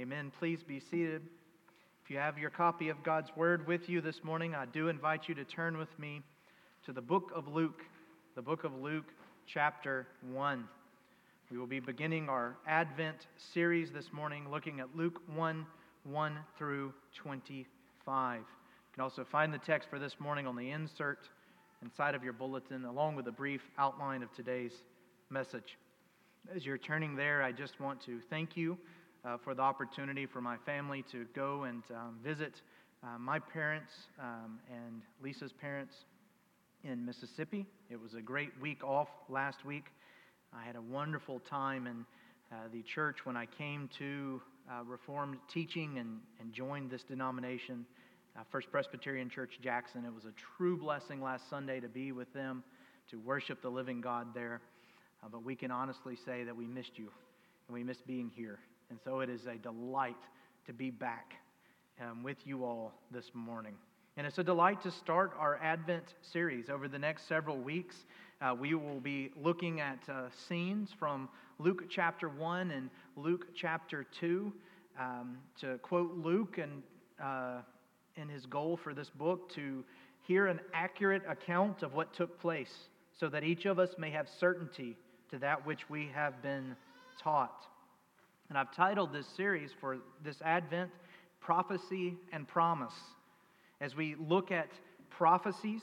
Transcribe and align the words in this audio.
Amen. 0.00 0.32
Please 0.38 0.62
be 0.62 0.80
seated. 0.80 1.20
If 2.02 2.10
you 2.10 2.16
have 2.16 2.38
your 2.38 2.48
copy 2.48 2.88
of 2.88 3.02
God's 3.02 3.28
Word 3.36 3.66
with 3.66 3.86
you 3.86 4.00
this 4.00 4.24
morning, 4.24 4.54
I 4.54 4.64
do 4.64 4.88
invite 4.88 5.28
you 5.28 5.34
to 5.34 5.44
turn 5.44 5.76
with 5.76 5.90
me 5.98 6.22
to 6.86 6.94
the 6.94 7.02
book 7.02 7.30
of 7.34 7.48
Luke, 7.48 7.82
the 8.34 8.40
book 8.40 8.64
of 8.64 8.74
Luke, 8.80 9.04
chapter 9.46 10.06
1. 10.32 10.64
We 11.50 11.58
will 11.58 11.66
be 11.66 11.80
beginning 11.80 12.30
our 12.30 12.56
Advent 12.66 13.26
series 13.52 13.90
this 13.92 14.10
morning 14.10 14.50
looking 14.50 14.80
at 14.80 14.96
Luke 14.96 15.20
1 15.34 15.66
1 16.04 16.38
through 16.56 16.94
25. 17.16 18.38
You 18.38 18.44
can 18.94 19.02
also 19.02 19.26
find 19.30 19.52
the 19.52 19.58
text 19.58 19.90
for 19.90 19.98
this 19.98 20.18
morning 20.18 20.46
on 20.46 20.56
the 20.56 20.70
insert 20.70 21.28
inside 21.82 22.14
of 22.14 22.24
your 22.24 22.32
bulletin, 22.32 22.86
along 22.86 23.16
with 23.16 23.28
a 23.28 23.32
brief 23.32 23.60
outline 23.76 24.22
of 24.22 24.32
today's 24.32 24.72
message. 25.28 25.76
As 26.56 26.64
you're 26.64 26.78
turning 26.78 27.16
there, 27.16 27.42
I 27.42 27.52
just 27.52 27.78
want 27.80 28.00
to 28.06 28.18
thank 28.30 28.56
you 28.56 28.78
uh, 29.24 29.36
for 29.44 29.54
the 29.54 29.62
opportunity 29.62 30.26
for 30.26 30.40
my 30.40 30.56
family 30.64 31.04
to 31.12 31.26
go 31.34 31.64
and 31.64 31.82
um, 31.90 32.18
visit 32.24 32.54
uh, 33.02 33.18
my 33.18 33.38
parents 33.38 33.92
um, 34.18 34.58
and 34.70 35.02
Lisa's 35.22 35.52
parents 35.52 35.94
in 36.84 37.04
Mississippi. 37.04 37.66
It 37.90 38.00
was 38.00 38.14
a 38.14 38.20
great 38.20 38.50
week 38.60 38.84
off 38.84 39.08
last 39.28 39.64
week. 39.64 39.84
I 40.52 40.64
had 40.64 40.76
a 40.76 40.80
wonderful 40.80 41.40
time 41.40 41.86
in 41.86 42.04
uh, 42.52 42.56
the 42.72 42.82
church 42.82 43.24
when 43.24 43.36
I 43.36 43.46
came 43.46 43.88
to 43.98 44.40
uh, 44.70 44.84
Reformed 44.84 45.36
teaching 45.52 45.98
and, 45.98 46.18
and 46.40 46.52
joined 46.52 46.90
this 46.90 47.02
denomination, 47.02 47.86
uh, 48.36 48.42
First 48.50 48.70
Presbyterian 48.70 49.28
Church 49.28 49.58
Jackson. 49.62 50.04
It 50.04 50.14
was 50.14 50.24
a 50.24 50.32
true 50.56 50.76
blessing 50.76 51.22
last 51.22 51.48
Sunday 51.48 51.80
to 51.80 51.88
be 51.88 52.12
with 52.12 52.32
them, 52.32 52.64
to 53.10 53.18
worship 53.18 53.62
the 53.62 53.68
living 53.68 54.00
God 54.00 54.28
there. 54.34 54.60
Uh, 55.22 55.28
but 55.30 55.44
we 55.44 55.54
can 55.54 55.70
honestly 55.70 56.16
say 56.24 56.44
that 56.44 56.56
we 56.56 56.66
missed 56.66 56.96
you 56.98 57.10
and 57.68 57.74
we 57.74 57.84
missed 57.84 58.06
being 58.06 58.30
here. 58.34 58.58
And 58.90 58.98
so 59.04 59.20
it 59.20 59.30
is 59.30 59.46
a 59.46 59.54
delight 59.54 60.16
to 60.66 60.72
be 60.72 60.90
back 60.90 61.34
um, 62.00 62.24
with 62.24 62.38
you 62.44 62.64
all 62.64 62.92
this 63.12 63.30
morning. 63.34 63.74
And 64.16 64.26
it's 64.26 64.38
a 64.38 64.44
delight 64.44 64.82
to 64.82 64.90
start 64.90 65.32
our 65.38 65.60
Advent 65.62 66.14
series. 66.20 66.68
Over 66.68 66.88
the 66.88 66.98
next 66.98 67.28
several 67.28 67.56
weeks, 67.56 67.94
uh, 68.42 68.54
we 68.58 68.74
will 68.74 69.00
be 69.00 69.30
looking 69.40 69.80
at 69.80 70.00
uh, 70.08 70.22
scenes 70.48 70.90
from 70.98 71.28
Luke 71.60 71.84
chapter 71.88 72.28
1 72.28 72.72
and 72.72 72.90
Luke 73.16 73.46
chapter 73.54 74.04
2. 74.18 74.52
Um, 74.98 75.38
to 75.60 75.78
quote 75.78 76.16
Luke 76.16 76.58
and 76.58 76.82
uh, 77.22 77.60
his 78.28 78.44
goal 78.46 78.76
for 78.76 78.92
this 78.92 79.08
book, 79.08 79.50
to 79.54 79.84
hear 80.26 80.48
an 80.48 80.60
accurate 80.74 81.22
account 81.28 81.82
of 81.82 81.94
what 81.94 82.12
took 82.12 82.40
place 82.40 82.88
so 83.18 83.28
that 83.28 83.44
each 83.44 83.66
of 83.66 83.78
us 83.78 83.94
may 83.98 84.10
have 84.10 84.28
certainty 84.28 84.96
to 85.30 85.38
that 85.38 85.64
which 85.64 85.88
we 85.88 86.10
have 86.12 86.42
been 86.42 86.74
taught. 87.22 87.66
And 88.50 88.58
I've 88.58 88.74
titled 88.74 89.12
this 89.12 89.28
series 89.36 89.70
for 89.80 89.98
this 90.24 90.42
Advent 90.44 90.90
Prophecy 91.38 92.16
and 92.32 92.48
Promise. 92.48 92.92
As 93.80 93.94
we 93.94 94.16
look 94.16 94.50
at 94.50 94.68
prophecies 95.08 95.82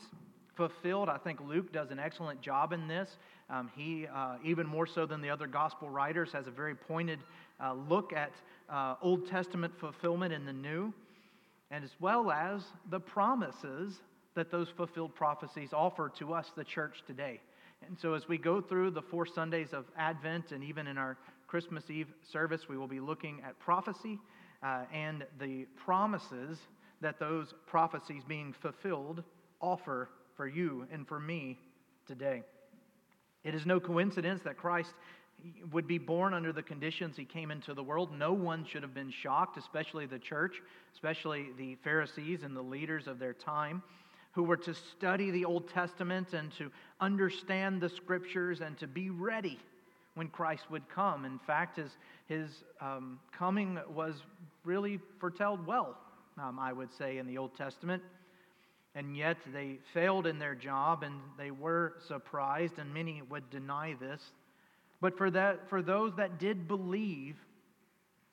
fulfilled, 0.57 1.07
I 1.07 1.17
think 1.17 1.39
Luke 1.47 1.71
does 1.71 1.91
an 1.91 1.99
excellent 1.99 2.41
job 2.41 2.73
in 2.73 2.89
this. 2.89 3.09
Um, 3.49 3.71
he, 3.73 4.05
uh, 4.13 4.35
even 4.43 4.67
more 4.67 4.85
so 4.85 5.05
than 5.05 5.21
the 5.21 5.29
other 5.29 5.47
gospel 5.47 5.89
writers, 5.89 6.33
has 6.33 6.47
a 6.47 6.51
very 6.51 6.75
pointed 6.75 7.19
uh, 7.63 7.71
look 7.73 8.11
at 8.11 8.33
uh, 8.69 8.95
Old 9.01 9.29
Testament 9.29 9.73
fulfillment 9.79 10.33
in 10.33 10.45
the 10.45 10.51
New, 10.51 10.93
and 11.71 11.85
as 11.85 11.91
well 12.01 12.29
as 12.31 12.63
the 12.91 12.99
promises 12.99 14.01
that 14.35 14.51
those 14.51 14.67
fulfilled 14.75 15.15
prophecies 15.15 15.69
offer 15.71 16.11
to 16.19 16.33
us, 16.33 16.51
the 16.57 16.65
church 16.65 17.01
today. 17.07 17.39
And 17.87 17.97
so, 17.97 18.13
as 18.13 18.27
we 18.27 18.37
go 18.37 18.59
through 18.59 18.91
the 18.91 19.03
four 19.03 19.25
Sundays 19.25 19.69
of 19.71 19.85
Advent 19.97 20.51
and 20.51 20.63
even 20.63 20.87
in 20.87 20.97
our 20.97 21.17
Christmas 21.47 21.89
Eve 21.89 22.13
service, 22.29 22.67
we 22.67 22.77
will 22.77 22.87
be 22.87 22.99
looking 22.99 23.41
at 23.45 23.57
prophecy 23.57 24.19
uh, 24.61 24.83
and 24.93 25.25
the 25.39 25.65
promises 25.75 26.59
that 27.01 27.19
those 27.19 27.53
prophecies 27.65 28.23
being 28.27 28.53
fulfilled 28.53 29.23
offer 29.61 30.09
for 30.35 30.47
you 30.47 30.85
and 30.91 31.07
for 31.07 31.19
me 31.19 31.57
today. 32.05 32.43
It 33.43 33.55
is 33.55 33.65
no 33.65 33.79
coincidence 33.79 34.41
that 34.43 34.57
Christ 34.57 34.93
would 35.71 35.87
be 35.87 35.99
born 35.99 36.33
under 36.33 36.51
the 36.51 36.63
conditions 36.63 37.15
he 37.15 37.23
came 37.23 37.51
into 37.51 37.73
the 37.73 37.83
world. 37.83 38.17
No 38.17 38.33
one 38.33 38.65
should 38.65 38.81
have 38.81 38.93
been 38.93 39.11
shocked, 39.11 39.57
especially 39.57 40.05
the 40.05 40.19
church, 40.19 40.61
especially 40.93 41.47
the 41.57 41.75
Pharisees 41.75 42.43
and 42.43 42.55
the 42.55 42.61
leaders 42.61 43.07
of 43.07 43.19
their 43.19 43.33
time, 43.33 43.83
who 44.31 44.43
were 44.43 44.57
to 44.57 44.73
study 44.73 45.31
the 45.31 45.45
Old 45.45 45.69
Testament 45.69 46.33
and 46.33 46.51
to 46.53 46.71
understand 46.99 47.79
the 47.79 47.89
scriptures 47.89 48.61
and 48.61 48.77
to 48.79 48.87
be 48.87 49.09
ready 49.09 49.59
when 50.17 50.27
Christ 50.29 50.63
would 50.71 50.89
come. 50.89 51.25
In 51.25 51.39
fact, 51.45 51.77
his, 51.77 51.91
his 52.27 52.49
um, 52.81 53.19
coming 53.37 53.79
was 53.93 54.15
really 54.65 54.99
foretold 55.19 55.65
well, 55.65 55.95
um, 56.41 56.57
I 56.59 56.73
would 56.73 56.91
say, 56.91 57.19
in 57.19 57.27
the 57.27 57.37
Old 57.37 57.55
Testament. 57.55 58.01
And 58.95 59.15
yet 59.15 59.37
they 59.53 59.77
failed 59.93 60.25
in 60.25 60.39
their 60.39 60.55
job 60.55 61.03
and 61.03 61.15
they 61.37 61.51
were 61.51 61.93
surprised, 62.07 62.79
and 62.79 62.91
many 62.91 63.21
would 63.21 63.47
deny 63.51 63.95
this. 63.99 64.21
But 64.99 65.15
for, 65.15 65.29
that, 65.29 65.69
for 65.69 65.83
those 65.83 66.15
that 66.15 66.39
did 66.39 66.67
believe, 66.67 67.35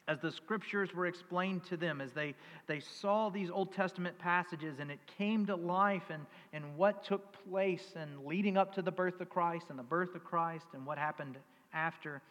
as 0.09 0.19
the 0.21 0.33
scriptures 0.33 0.95
were 0.95 1.07
explained 1.07 1.65
to 1.65 1.77
them, 1.77 2.01
as 2.01 2.13
they, 2.13 2.35
they 2.67 2.81
saw 2.81 3.29
these 3.29 3.51
Old 3.51 3.75
Testament 3.75 4.19
passages 4.19 4.79
and 4.79 4.91
it 4.91 5.01
came 5.19 5.45
to 5.47 5.57
life 5.57 6.05
and, 6.11 6.25
and 6.55 6.77
what 6.79 7.05
took 7.05 7.37
place 7.51 7.93
and 7.95 8.25
leading 8.25 8.57
up 8.57 8.75
to 8.75 8.83
the 8.83 8.91
birth 8.91 9.21
of 9.21 9.29
Christ 9.29 9.67
and 9.69 9.79
the 9.79 9.83
birth 9.83 10.15
of 10.15 10.25
Christ 10.25 10.67
and 10.73 10.87
what 10.87 10.97
happened 10.97 11.37
after, 11.75 12.23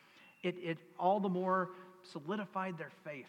it, 0.41 0.55
it 0.61 0.77
all 0.99 1.19
the 1.19 1.29
more 1.29 1.69
solidified 2.11 2.77
their 2.77 2.91
faith 3.03 3.25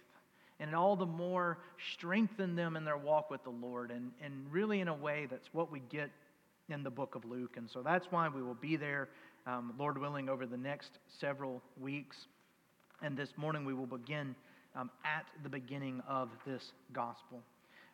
and 0.61 0.71
it 0.71 0.75
all 0.75 0.97
the 0.97 1.07
more 1.07 1.59
strengthened 1.95 2.57
them 2.57 2.77
in 2.77 2.85
their 2.85 2.97
walk 2.97 3.31
with 3.31 3.43
the 3.43 3.51
Lord. 3.51 3.91
And, 3.91 4.13
and 4.23 4.47
really, 4.51 4.81
in 4.81 4.89
a 4.89 4.95
way, 4.95 5.27
that's 5.29 5.49
what 5.53 5.71
we 5.71 5.83
get 5.91 6.11
in 6.69 6.83
the 6.83 6.91
book 6.91 7.15
of 7.15 7.25
Luke. 7.25 7.57
And 7.57 7.69
so 7.69 7.83
that's 7.83 8.07
why 8.11 8.29
we 8.29 8.43
will 8.43 8.55
be 8.55 8.77
there, 8.77 9.09
um, 9.47 9.75
Lord 9.79 9.99
willing, 9.99 10.29
over 10.29 10.47
the 10.47 10.57
next 10.57 10.91
several 11.21 11.61
weeks. 11.81 12.17
And 13.03 13.17
this 13.17 13.31
morning 13.37 13.65
we 13.65 13.75
will 13.75 13.87
begin 13.87 14.35
um, 14.77 14.91
at 15.05 15.27
the 15.43 15.49
beginning 15.49 16.01
of 16.09 16.31
this 16.47 16.73
gospel. 16.93 17.43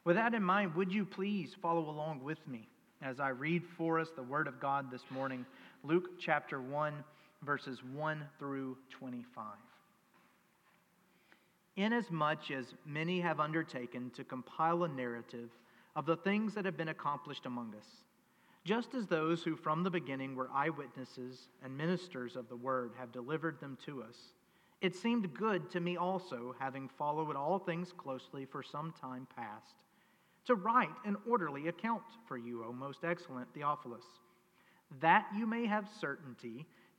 With 0.05 0.17
that 0.17 0.35
in 0.35 0.43
mind, 0.43 0.75
would 0.75 0.93
you 0.93 1.05
please 1.05 1.55
follow 1.61 1.89
along 1.89 2.23
with 2.23 2.39
me 2.47 2.69
as 3.03 3.19
I 3.21 3.31
read 3.31 3.63
for 3.79 3.99
us 3.99 4.09
the 4.15 4.23
Word 4.23 4.47
of 4.47 4.61
God 4.61 4.91
this 4.91 5.03
morning, 5.11 5.47
Luke 5.83 6.11
chapter 6.21 6.61
1 6.61 6.93
verses 7.43 7.83
1 7.83 8.23
through 8.39 8.77
25. 8.91 9.45
Inasmuch 11.77 12.51
as 12.51 12.75
many 12.85 13.21
have 13.21 13.41
undertaken 13.41 14.11
to 14.11 14.25
compile 14.25 14.85
a 14.85 14.89
narrative 14.89 15.51
of 15.97 16.07
the 16.07 16.17
things 16.17 16.55
that 16.55 16.65
have 16.65 16.77
been 16.77 16.89
accomplished 16.89 17.47
among 17.47 17.75
us, 17.75 17.87
just 18.65 18.95
as 18.95 19.07
those 19.07 19.43
who 19.43 19.57
from 19.57 19.83
the 19.83 19.91
beginning 19.91 20.37
were 20.37 20.51
eyewitnesses 20.55 21.49
and 21.65 21.77
ministers 21.77 22.37
of 22.37 22.49
the 22.49 22.57
word 22.57 22.93
have 22.99 23.13
delivered 23.13 23.59
them 23.61 23.79
to 23.87 24.03
us, 24.03 24.17
it 24.81 24.95
seemed 24.95 25.35
good 25.35 25.71
to 25.71 25.81
me 25.81 25.97
also, 25.97 26.55
having 26.59 26.89
followed 26.89 27.37
all 27.37 27.59
things 27.59 27.93
closely 27.97 28.45
for 28.47 28.63
some 28.63 28.93
time 29.01 29.27
past, 29.37 29.77
to 30.47 30.55
write 30.55 30.89
an 31.05 31.17
orderly 31.29 31.69
account 31.69 32.03
for 32.27 32.39
you, 32.39 32.65
O 32.65 32.73
most 32.73 33.05
excellent 33.05 33.53
Theophilus, 33.55 34.05
that 35.01 35.27
you 35.37 35.47
may 35.47 35.67
have 35.67 35.89
certainty 36.01 36.67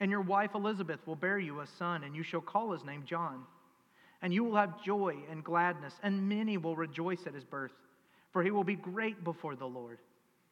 And 0.00 0.10
your 0.10 0.20
wife 0.20 0.54
Elizabeth 0.54 1.00
will 1.06 1.16
bear 1.16 1.38
you 1.38 1.60
a 1.60 1.66
son, 1.66 2.04
and 2.04 2.14
you 2.14 2.22
shall 2.22 2.40
call 2.40 2.72
his 2.72 2.84
name 2.84 3.04
John. 3.06 3.44
And 4.22 4.34
you 4.34 4.44
will 4.44 4.56
have 4.56 4.82
joy 4.82 5.16
and 5.30 5.44
gladness, 5.44 5.94
and 6.02 6.28
many 6.28 6.56
will 6.56 6.76
rejoice 6.76 7.26
at 7.26 7.34
his 7.34 7.44
birth. 7.44 7.72
for 8.34 8.42
he 8.42 8.50
will 8.50 8.64
be 8.64 8.74
great 8.74 9.22
before 9.22 9.54
the 9.54 9.64
Lord. 9.64 10.00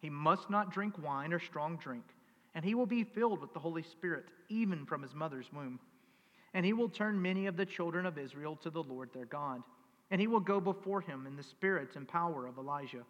He 0.00 0.08
must 0.08 0.48
not 0.48 0.72
drink 0.72 0.94
wine 1.02 1.32
or 1.32 1.40
strong 1.40 1.76
drink, 1.76 2.04
and 2.54 2.64
he 2.64 2.76
will 2.76 2.86
be 2.86 3.02
filled 3.02 3.40
with 3.40 3.52
the 3.52 3.58
Holy 3.58 3.82
Spirit, 3.82 4.26
even 4.48 4.86
from 4.86 5.02
his 5.02 5.14
mother's 5.14 5.52
womb. 5.52 5.80
And 6.54 6.64
he 6.64 6.72
will 6.72 6.88
turn 6.88 7.20
many 7.20 7.46
of 7.46 7.56
the 7.56 7.66
children 7.66 8.06
of 8.06 8.18
Israel 8.18 8.56
to 8.62 8.70
the 8.70 8.84
Lord 8.84 9.10
their 9.12 9.24
God. 9.24 9.62
And 10.12 10.20
he 10.20 10.28
will 10.28 10.40
go 10.40 10.60
before 10.60 11.00
him 11.00 11.26
in 11.26 11.34
the 11.34 11.42
spirit 11.42 11.96
and 11.96 12.06
power 12.06 12.46
of 12.46 12.56
Elijah, 12.56 13.04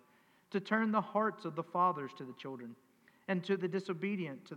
to 0.53 0.61
turn 0.61 0.91
the 0.91 1.01
hearts 1.03 1.45
of 1.45 1.55
the 1.55 1.63
fathers 1.63 2.13
to 2.17 2.25
the 2.25 2.35
children, 2.35 2.75
and 3.29 3.45
to 3.45 3.59
the 3.59 3.69
disobedient 3.69 4.47
to, 4.47 4.57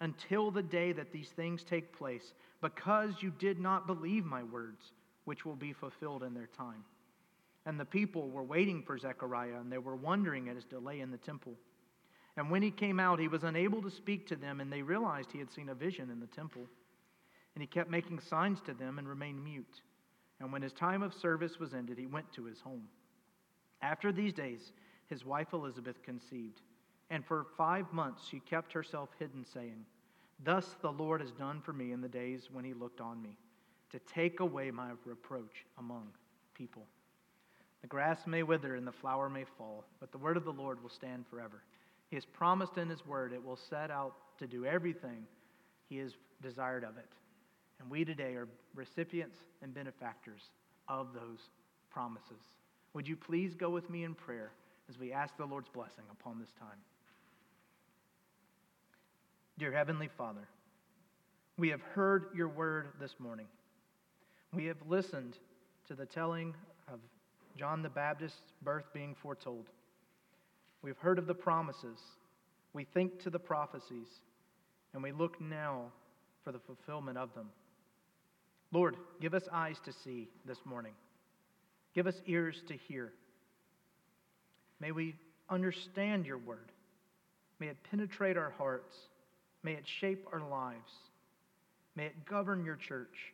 until 0.00 0.50
the 0.50 0.62
day 0.62 0.92
that 0.92 1.12
these 1.12 1.30
things 1.30 1.64
take 1.64 1.96
place, 1.96 2.34
because 2.60 3.14
you 3.20 3.32
did 3.38 3.60
not 3.60 3.86
believe 3.86 4.24
my 4.24 4.42
words, 4.42 4.92
which 5.24 5.44
will 5.44 5.56
be 5.56 5.72
fulfilled 5.72 6.22
in 6.22 6.34
their 6.34 6.48
time. 6.56 6.84
And 7.66 7.80
the 7.80 7.84
people 7.84 8.28
were 8.28 8.42
waiting 8.42 8.82
for 8.82 8.98
Zechariah, 8.98 9.58
and 9.60 9.72
they 9.72 9.78
were 9.78 9.96
wondering 9.96 10.48
at 10.48 10.56
his 10.56 10.64
delay 10.64 11.00
in 11.00 11.10
the 11.10 11.16
temple. 11.18 11.54
And 12.36 12.50
when 12.50 12.62
he 12.62 12.70
came 12.70 12.98
out, 13.00 13.20
he 13.20 13.28
was 13.28 13.44
unable 13.44 13.80
to 13.82 13.90
speak 13.90 14.26
to 14.28 14.36
them, 14.36 14.60
and 14.60 14.70
they 14.72 14.82
realized 14.82 15.30
he 15.32 15.38
had 15.38 15.52
seen 15.52 15.68
a 15.68 15.74
vision 15.74 16.10
in 16.10 16.20
the 16.20 16.26
temple. 16.26 16.66
And 17.54 17.62
he 17.62 17.66
kept 17.66 17.90
making 17.90 18.20
signs 18.20 18.60
to 18.66 18.74
them 18.74 18.98
and 18.98 19.08
remained 19.08 19.42
mute. 19.42 19.80
And 20.40 20.52
when 20.52 20.62
his 20.62 20.72
time 20.72 21.02
of 21.02 21.14
service 21.14 21.58
was 21.60 21.72
ended, 21.72 21.96
he 21.96 22.06
went 22.06 22.32
to 22.32 22.44
his 22.44 22.60
home. 22.60 22.88
After 23.80 24.12
these 24.12 24.32
days, 24.32 24.72
his 25.06 25.24
wife 25.24 25.52
Elizabeth 25.52 26.02
conceived. 26.02 26.60
And 27.10 27.24
for 27.24 27.46
five 27.56 27.92
months 27.92 28.26
she 28.28 28.40
kept 28.40 28.72
herself 28.72 29.10
hidden, 29.18 29.44
saying, 29.44 29.84
Thus 30.42 30.76
the 30.80 30.92
Lord 30.92 31.20
has 31.20 31.32
done 31.32 31.60
for 31.60 31.72
me 31.72 31.92
in 31.92 32.00
the 32.00 32.08
days 32.08 32.48
when 32.52 32.64
he 32.64 32.74
looked 32.74 33.00
on 33.00 33.22
me, 33.22 33.36
to 33.90 33.98
take 34.00 34.40
away 34.40 34.70
my 34.70 34.90
reproach 35.04 35.64
among 35.78 36.08
people. 36.54 36.86
The 37.82 37.88
grass 37.88 38.26
may 38.26 38.42
wither 38.42 38.76
and 38.76 38.86
the 38.86 38.92
flower 38.92 39.28
may 39.28 39.44
fall, 39.44 39.84
but 40.00 40.10
the 40.10 40.18
word 40.18 40.36
of 40.36 40.44
the 40.44 40.52
Lord 40.52 40.82
will 40.82 40.90
stand 40.90 41.26
forever. 41.28 41.62
He 42.08 42.16
has 42.16 42.24
promised 42.24 42.78
in 42.78 42.88
His 42.88 43.04
Word 43.06 43.32
it 43.32 43.44
will 43.44 43.56
set 43.56 43.90
out 43.90 44.14
to 44.38 44.46
do 44.46 44.64
everything 44.64 45.26
He 45.88 45.98
has 45.98 46.12
desired 46.42 46.84
of 46.84 46.96
it. 46.96 47.08
And 47.80 47.90
we 47.90 48.04
today 48.04 48.34
are 48.34 48.48
recipients 48.74 49.36
and 49.62 49.74
benefactors 49.74 50.50
of 50.88 51.08
those 51.12 51.50
promises. 51.90 52.50
Would 52.92 53.08
you 53.08 53.16
please 53.16 53.54
go 53.54 53.70
with 53.70 53.90
me 53.90 54.04
in 54.04 54.14
prayer 54.14 54.52
as 54.88 54.98
we 54.98 55.12
ask 55.12 55.36
the 55.36 55.44
Lord's 55.44 55.68
blessing 55.68 56.04
upon 56.10 56.38
this 56.38 56.52
time? 56.58 56.78
Dear 59.56 59.70
Heavenly 59.70 60.08
Father, 60.18 60.48
we 61.56 61.68
have 61.68 61.80
heard 61.80 62.26
your 62.34 62.48
word 62.48 62.88
this 62.98 63.14
morning. 63.20 63.46
We 64.52 64.64
have 64.64 64.78
listened 64.88 65.38
to 65.86 65.94
the 65.94 66.06
telling 66.06 66.56
of 66.88 66.98
John 67.56 67.80
the 67.80 67.88
Baptist's 67.88 68.52
birth 68.62 68.86
being 68.92 69.14
foretold. 69.14 69.66
We've 70.82 70.98
heard 70.98 71.20
of 71.20 71.28
the 71.28 71.36
promises. 71.36 72.00
We 72.72 72.82
think 72.82 73.20
to 73.22 73.30
the 73.30 73.38
prophecies, 73.38 74.08
and 74.92 75.00
we 75.00 75.12
look 75.12 75.40
now 75.40 75.92
for 76.42 76.50
the 76.50 76.58
fulfillment 76.58 77.16
of 77.16 77.32
them. 77.36 77.50
Lord, 78.72 78.96
give 79.20 79.34
us 79.34 79.44
eyes 79.52 79.76
to 79.84 79.92
see 79.92 80.30
this 80.44 80.58
morning. 80.64 80.94
Give 81.94 82.08
us 82.08 82.20
ears 82.26 82.60
to 82.66 82.74
hear. 82.74 83.12
May 84.80 84.90
we 84.90 85.14
understand 85.48 86.26
your 86.26 86.38
word. 86.38 86.72
May 87.60 87.68
it 87.68 87.76
penetrate 87.88 88.36
our 88.36 88.52
hearts. 88.58 88.96
May 89.64 89.72
it 89.72 89.88
shape 89.88 90.26
our 90.32 90.40
lives. 90.48 90.92
May 91.96 92.06
it 92.06 92.24
govern 92.26 92.64
your 92.64 92.76
church. 92.76 93.32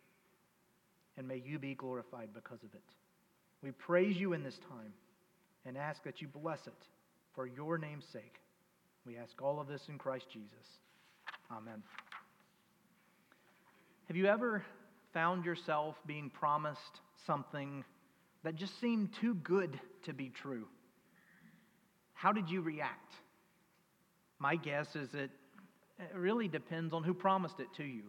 And 1.18 1.28
may 1.28 1.42
you 1.44 1.58
be 1.58 1.74
glorified 1.74 2.28
because 2.32 2.62
of 2.62 2.72
it. 2.72 2.80
We 3.62 3.72
praise 3.72 4.16
you 4.16 4.32
in 4.32 4.42
this 4.42 4.58
time 4.70 4.94
and 5.66 5.76
ask 5.76 6.02
that 6.04 6.22
you 6.22 6.28
bless 6.28 6.66
it 6.66 6.86
for 7.34 7.46
your 7.46 7.76
name's 7.76 8.06
sake. 8.10 8.40
We 9.04 9.16
ask 9.18 9.42
all 9.42 9.60
of 9.60 9.66
this 9.66 9.82
in 9.88 9.98
Christ 9.98 10.26
Jesus. 10.32 10.78
Amen. 11.50 11.82
Have 14.08 14.16
you 14.16 14.26
ever 14.26 14.64
found 15.12 15.44
yourself 15.44 15.96
being 16.06 16.30
promised 16.30 17.00
something 17.26 17.84
that 18.44 18.54
just 18.56 18.80
seemed 18.80 19.12
too 19.20 19.34
good 19.34 19.78
to 20.04 20.12
be 20.12 20.30
true? 20.30 20.66
How 22.14 22.32
did 22.32 22.48
you 22.48 22.60
react? 22.60 23.14
My 24.38 24.56
guess 24.56 24.96
is 24.96 25.10
that 25.10 25.30
it 26.00 26.16
really 26.16 26.48
depends 26.48 26.92
on 26.92 27.02
who 27.02 27.14
promised 27.14 27.60
it 27.60 27.68
to 27.76 27.84
you. 27.84 28.02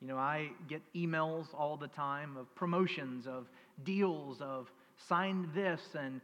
You 0.00 0.08
know, 0.08 0.16
I 0.16 0.50
get 0.68 0.82
emails 0.94 1.46
all 1.54 1.76
the 1.76 1.88
time 1.88 2.36
of 2.36 2.54
promotions, 2.54 3.26
of 3.26 3.46
deals, 3.84 4.40
of 4.40 4.68
sign 5.08 5.50
this 5.54 5.80
and 5.98 6.20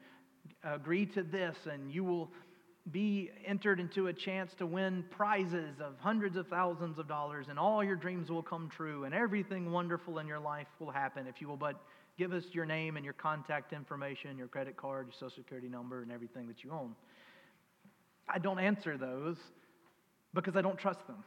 agree 0.65 1.07
to 1.07 1.23
this, 1.23 1.57
and 1.71 1.93
you 1.93 2.05
will 2.05 2.31
be 2.93 3.31
entered 3.45 3.81
into 3.81 4.07
a 4.07 4.13
chance 4.13 4.53
to 4.59 4.67
win 4.67 5.05
prizes 5.11 5.81
of 5.81 5.95
hundreds 5.99 6.37
of 6.37 6.47
thousands 6.47 6.99
of 6.99 7.09
dollars, 7.09 7.47
and 7.51 7.59
all 7.59 7.83
your 7.83 7.97
dreams 7.97 8.31
will 8.31 8.43
come 8.43 8.71
true, 8.75 9.05
and 9.05 9.15
everything 9.15 9.73
wonderful 9.73 10.19
in 10.21 10.27
your 10.27 10.39
life 10.39 10.69
will 10.79 10.91
happen 10.91 11.27
if 11.27 11.41
you 11.41 11.49
will 11.49 11.57
but 11.57 11.81
give 12.17 12.33
us 12.33 12.45
your 12.53 12.65
name 12.65 12.97
and 12.97 13.05
your 13.05 13.15
contact 13.15 13.73
information, 13.73 14.39
your 14.39 14.47
credit 14.47 14.77
card, 14.77 15.07
your 15.07 15.15
social 15.15 15.43
security 15.43 15.69
number, 15.69 16.03
and 16.03 16.11
everything 16.11 16.47
that 16.47 16.65
you 16.65 16.71
own. 16.71 16.95
I 18.29 18.39
don't 18.39 18.59
answer 18.59 18.97
those 18.97 19.37
because 20.37 20.55
I 20.55 20.63
don't 20.63 20.79
trust 20.79 21.05
them. 21.09 21.25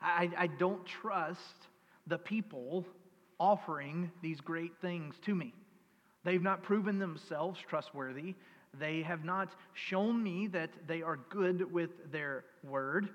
I, 0.00 0.30
I 0.36 0.46
don't 0.46 0.86
trust 0.86 1.40
the 2.06 2.18
people 2.18 2.86
offering 3.40 4.12
these 4.22 4.40
great 4.40 4.72
things 4.80 5.16
to 5.24 5.34
me. 5.34 5.52
They've 6.24 6.42
not 6.42 6.62
proven 6.62 6.98
themselves 6.98 7.58
trustworthy. 7.68 8.34
They 8.78 9.02
have 9.02 9.24
not 9.24 9.48
shown 9.74 10.22
me 10.22 10.46
that 10.48 10.70
they 10.86 11.02
are 11.02 11.18
good 11.30 11.72
with 11.72 11.90
their 12.12 12.44
word. 12.62 13.08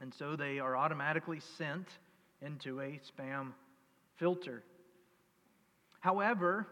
And 0.00 0.12
so 0.12 0.36
they 0.36 0.58
are 0.58 0.76
automatically 0.76 1.40
sent 1.56 1.86
into 2.42 2.80
a 2.80 3.00
spam 3.08 3.52
filter. 4.16 4.62
However, 6.00 6.66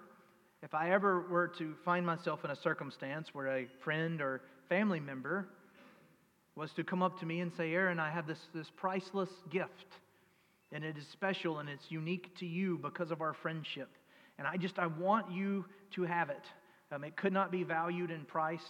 if 0.63 0.75
I 0.75 0.91
ever 0.91 1.27
were 1.29 1.49
to 1.59 1.75
find 1.85 2.05
myself 2.05 2.45
in 2.45 2.51
a 2.51 2.57
circumstance 2.57 3.29
where 3.33 3.49
a 3.49 3.67
friend 3.85 4.21
or 4.21 4.43
family 4.69 5.01
member 5.01 5.49
was 6.57 6.73
to 6.73 6.83
come 6.83 7.03
up 7.03 7.21
to 7.21 7.27
me 7.27 7.41
and 7.41 7.53
say, 7.57 7.73
Aaron, 7.73 8.01
I 8.01 8.11
have 8.11 8.27
this, 8.27 8.39
this 8.55 8.67
priceless 8.75 9.29
gift, 9.51 9.87
and 10.73 10.83
it 10.83 10.97
is 10.97 11.07
special 11.13 11.59
and 11.59 11.69
it's 11.69 11.85
unique 11.91 12.35
to 12.39 12.47
you 12.47 12.79
because 12.79 13.11
of 13.11 13.21
our 13.21 13.35
friendship. 13.35 13.91
And 14.39 14.47
I 14.47 14.57
just, 14.57 14.79
I 14.79 14.87
want 14.87 15.31
you 15.31 15.67
to 15.95 16.03
have 16.03 16.31
it. 16.31 16.43
Um, 16.91 17.05
it 17.05 17.17
could 17.17 17.33
not 17.33 17.51
be 17.53 17.63
valued 17.63 18.11
in 18.11 18.25
price, 18.25 18.65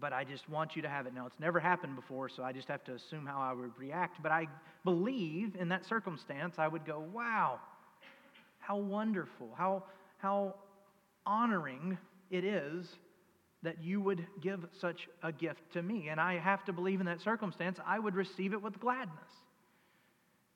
but 0.00 0.12
I 0.12 0.24
just 0.24 0.48
want 0.48 0.76
you 0.76 0.82
to 0.82 0.88
have 0.88 1.06
it. 1.06 1.14
Now, 1.14 1.26
it's 1.26 1.40
never 1.40 1.60
happened 1.60 1.96
before, 1.96 2.28
so 2.28 2.42
I 2.42 2.52
just 2.52 2.68
have 2.68 2.84
to 2.84 2.94
assume 2.94 3.26
how 3.26 3.40
I 3.40 3.52
would 3.52 3.76
react. 3.78 4.22
But 4.22 4.32
I 4.32 4.46
believe 4.84 5.56
in 5.58 5.68
that 5.68 5.86
circumstance, 5.86 6.56
I 6.58 6.68
would 6.68 6.84
go, 6.84 7.04
wow, 7.12 7.60
how 8.58 8.76
wonderful, 8.76 9.50
how, 9.56 9.84
how 10.18 10.54
honoring 11.26 11.96
it 12.30 12.44
is 12.44 12.86
that 13.62 13.82
you 13.82 14.00
would 14.00 14.26
give 14.40 14.66
such 14.80 15.08
a 15.22 15.30
gift 15.32 15.60
to 15.72 15.82
me. 15.82 16.08
And 16.08 16.20
I 16.20 16.38
have 16.38 16.64
to 16.64 16.72
believe 16.72 17.00
in 17.00 17.06
that 17.06 17.20
circumstance, 17.20 17.78
I 17.86 17.98
would 17.98 18.14
receive 18.14 18.52
it 18.52 18.62
with 18.62 18.80
gladness 18.80 19.30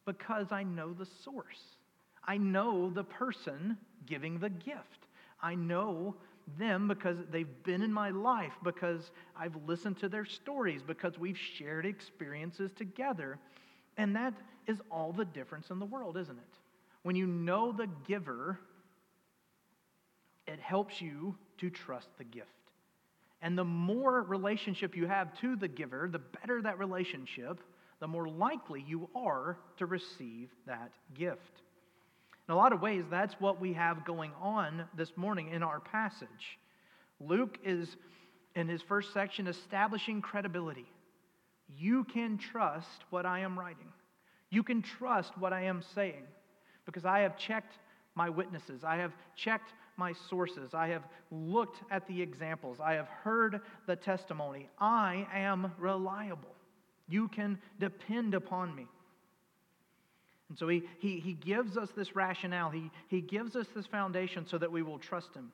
because 0.04 0.52
I 0.52 0.62
know 0.62 0.92
the 0.92 1.06
source. 1.24 1.60
I 2.24 2.36
know 2.36 2.90
the 2.90 3.04
person 3.04 3.76
giving 4.06 4.38
the 4.38 4.50
gift. 4.50 5.06
I 5.40 5.54
know 5.54 6.16
them 6.58 6.88
because 6.88 7.18
they've 7.30 7.62
been 7.64 7.82
in 7.82 7.92
my 7.92 8.10
life, 8.10 8.52
because 8.62 9.10
I've 9.36 9.56
listened 9.66 9.98
to 9.98 10.08
their 10.08 10.24
stories, 10.24 10.82
because 10.82 11.18
we've 11.18 11.38
shared 11.38 11.86
experiences 11.86 12.70
together. 12.72 13.38
And 13.96 14.14
that 14.16 14.34
is 14.66 14.78
all 14.90 15.12
the 15.12 15.24
difference 15.24 15.70
in 15.70 15.78
the 15.78 15.86
world, 15.86 16.16
isn't 16.16 16.38
it? 16.38 16.58
When 17.02 17.16
you 17.16 17.26
know 17.26 17.72
the 17.72 17.88
giver, 18.06 18.58
it 20.46 20.60
helps 20.60 21.00
you 21.00 21.36
to 21.58 21.70
trust 21.70 22.08
the 22.18 22.24
gift. 22.24 22.48
And 23.42 23.56
the 23.56 23.64
more 23.64 24.22
relationship 24.22 24.96
you 24.96 25.06
have 25.06 25.38
to 25.40 25.56
the 25.56 25.68
giver, 25.68 26.08
the 26.10 26.20
better 26.40 26.62
that 26.62 26.78
relationship, 26.78 27.60
the 28.00 28.08
more 28.08 28.28
likely 28.28 28.84
you 28.86 29.08
are 29.14 29.58
to 29.78 29.86
receive 29.86 30.50
that 30.66 30.92
gift. 31.14 31.62
In 32.48 32.52
a 32.52 32.56
lot 32.56 32.72
of 32.72 32.80
ways, 32.80 33.04
that's 33.10 33.34
what 33.40 33.60
we 33.60 33.72
have 33.72 34.04
going 34.04 34.32
on 34.40 34.84
this 34.96 35.10
morning 35.16 35.50
in 35.50 35.62
our 35.62 35.80
passage. 35.80 36.58
Luke 37.20 37.58
is, 37.64 37.96
in 38.54 38.68
his 38.68 38.82
first 38.82 39.12
section, 39.12 39.46
establishing 39.46 40.20
credibility. 40.20 40.86
You 41.76 42.04
can 42.04 42.38
trust 42.38 43.04
what 43.10 43.26
I 43.26 43.40
am 43.40 43.58
writing. 43.58 43.88
You 44.50 44.62
can 44.62 44.82
trust 44.82 45.36
what 45.38 45.52
I 45.52 45.62
am 45.62 45.82
saying 45.94 46.22
because 46.84 47.04
I 47.04 47.20
have 47.20 47.36
checked 47.36 47.78
my 48.14 48.28
witnesses. 48.28 48.84
I 48.84 48.96
have 48.96 49.12
checked 49.34 49.72
my 49.96 50.12
sources. 50.28 50.74
I 50.74 50.88
have 50.88 51.04
looked 51.30 51.78
at 51.90 52.06
the 52.06 52.20
examples. 52.20 52.78
I 52.82 52.94
have 52.94 53.08
heard 53.08 53.60
the 53.86 53.96
testimony. 53.96 54.68
I 54.78 55.26
am 55.32 55.72
reliable. 55.78 56.54
You 57.08 57.28
can 57.28 57.58
depend 57.78 58.34
upon 58.34 58.74
me. 58.74 58.86
And 60.48 60.58
so 60.58 60.68
he, 60.68 60.84
he, 60.98 61.18
he 61.18 61.32
gives 61.32 61.76
us 61.76 61.90
this 61.96 62.14
rationale, 62.14 62.70
he, 62.70 62.90
he 63.08 63.20
gives 63.20 63.56
us 63.56 63.66
this 63.74 63.86
foundation 63.86 64.46
so 64.46 64.58
that 64.58 64.70
we 64.70 64.82
will 64.82 64.98
trust 64.98 65.34
him. 65.34 65.52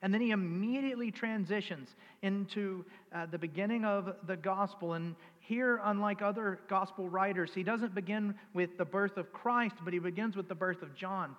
And 0.00 0.14
then 0.14 0.20
he 0.20 0.30
immediately 0.30 1.10
transitions 1.10 1.88
into 2.22 2.84
uh, 3.12 3.26
the 3.26 3.38
beginning 3.38 3.84
of 3.84 4.14
the 4.26 4.36
gospel. 4.36 4.92
And 4.92 5.16
here, 5.40 5.80
unlike 5.82 6.22
other 6.22 6.60
gospel 6.68 7.08
writers, 7.08 7.50
he 7.52 7.64
doesn't 7.64 7.94
begin 7.94 8.34
with 8.54 8.78
the 8.78 8.84
birth 8.84 9.16
of 9.16 9.32
Christ, 9.32 9.74
but 9.82 9.92
he 9.92 9.98
begins 9.98 10.36
with 10.36 10.48
the 10.48 10.54
birth 10.54 10.82
of 10.82 10.94
John. 10.94 11.34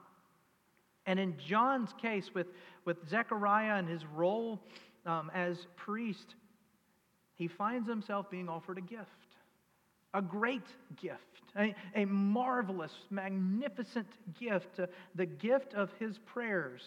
And 1.10 1.20
in 1.20 1.36
John's 1.40 1.92
case, 2.00 2.36
with, 2.36 2.46
with 2.86 2.98
Zechariah 3.10 3.80
and 3.80 3.90
his 3.90 4.06
role 4.06 4.62
um, 5.08 5.32
as 5.34 5.66
priest, 5.76 6.36
he 7.34 7.48
finds 7.48 7.90
himself 7.90 8.30
being 8.30 8.48
offered 8.48 8.78
a 8.78 8.82
gift, 8.82 9.08
a 10.14 10.22
great 10.22 10.68
gift, 11.02 11.42
a, 11.58 11.74
a 11.96 12.06
marvelous, 12.06 12.92
magnificent 13.10 14.06
gift, 14.40 14.80
uh, 14.80 14.86
the 15.16 15.26
gift 15.26 15.74
of 15.74 15.92
his 16.00 16.20
prayers. 16.20 16.84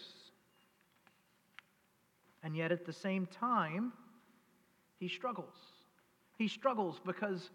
And 2.43 2.55
yet 2.55 2.71
at 2.71 2.85
the 2.85 2.93
same 2.93 3.25
time, 3.25 3.91
he 5.01 5.09
struggles. 5.09 5.57
He 6.37 6.47
struggles 6.47 7.01
because 7.05 7.49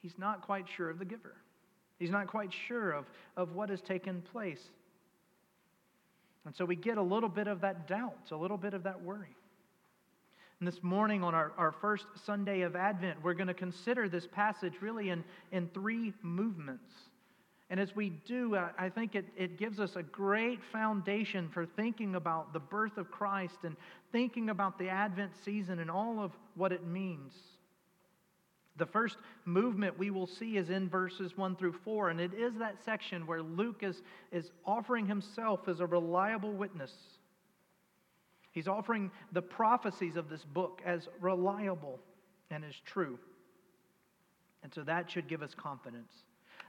he's 0.00 0.16
not 0.16 0.42
quite 0.42 0.68
sure 0.68 0.88
of 0.88 1.00
the 1.00 1.04
giver. 1.04 1.34
He's 1.98 2.12
not 2.12 2.28
quite 2.28 2.52
sure 2.52 2.92
of, 2.92 3.06
of 3.36 3.56
what 3.56 3.68
has 3.70 3.80
taken 3.80 4.22
place. 4.22 4.70
And 6.48 6.56
so 6.56 6.64
we 6.64 6.76
get 6.76 6.96
a 6.96 7.02
little 7.02 7.28
bit 7.28 7.46
of 7.46 7.60
that 7.60 7.86
doubt, 7.86 8.30
a 8.30 8.34
little 8.34 8.56
bit 8.56 8.72
of 8.72 8.84
that 8.84 9.02
worry. 9.02 9.36
And 10.60 10.66
this 10.66 10.82
morning, 10.82 11.22
on 11.22 11.34
our, 11.34 11.52
our 11.58 11.72
first 11.72 12.06
Sunday 12.24 12.62
of 12.62 12.74
Advent, 12.74 13.22
we're 13.22 13.34
going 13.34 13.48
to 13.48 13.54
consider 13.54 14.08
this 14.08 14.26
passage 14.26 14.72
really 14.80 15.10
in, 15.10 15.24
in 15.52 15.68
three 15.74 16.14
movements. 16.22 16.90
And 17.68 17.78
as 17.78 17.94
we 17.94 18.08
do, 18.24 18.56
I 18.56 18.88
think 18.88 19.14
it, 19.14 19.26
it 19.36 19.58
gives 19.58 19.78
us 19.78 19.96
a 19.96 20.02
great 20.02 20.60
foundation 20.72 21.50
for 21.52 21.66
thinking 21.66 22.14
about 22.14 22.54
the 22.54 22.60
birth 22.60 22.96
of 22.96 23.10
Christ 23.10 23.58
and 23.64 23.76
thinking 24.10 24.48
about 24.48 24.78
the 24.78 24.88
Advent 24.88 25.32
season 25.44 25.80
and 25.80 25.90
all 25.90 26.18
of 26.18 26.32
what 26.54 26.72
it 26.72 26.86
means. 26.86 27.34
The 28.78 28.86
first 28.86 29.18
movement 29.44 29.98
we 29.98 30.10
will 30.10 30.26
see 30.26 30.56
is 30.56 30.70
in 30.70 30.88
verses 30.88 31.36
1 31.36 31.56
through 31.56 31.72
4, 31.72 32.10
and 32.10 32.20
it 32.20 32.32
is 32.32 32.54
that 32.54 32.82
section 32.84 33.26
where 33.26 33.42
Luke 33.42 33.82
is, 33.82 34.02
is 34.30 34.52
offering 34.64 35.06
himself 35.06 35.68
as 35.68 35.80
a 35.80 35.86
reliable 35.86 36.52
witness. 36.52 36.92
He's 38.52 38.68
offering 38.68 39.10
the 39.32 39.42
prophecies 39.42 40.16
of 40.16 40.28
this 40.28 40.44
book 40.44 40.80
as 40.84 41.08
reliable 41.20 41.98
and 42.50 42.64
as 42.64 42.74
true. 42.84 43.18
And 44.62 44.72
so 44.72 44.82
that 44.82 45.10
should 45.10 45.28
give 45.28 45.42
us 45.42 45.54
confidence. 45.54 46.12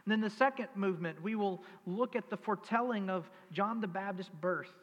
And 0.05 0.11
then 0.11 0.21
the 0.21 0.29
second 0.29 0.67
movement, 0.75 1.21
we 1.21 1.35
will 1.35 1.63
look 1.85 2.15
at 2.15 2.29
the 2.29 2.37
foretelling 2.37 3.09
of 3.09 3.29
John 3.51 3.81
the 3.81 3.87
Baptist's 3.87 4.31
birth. 4.41 4.73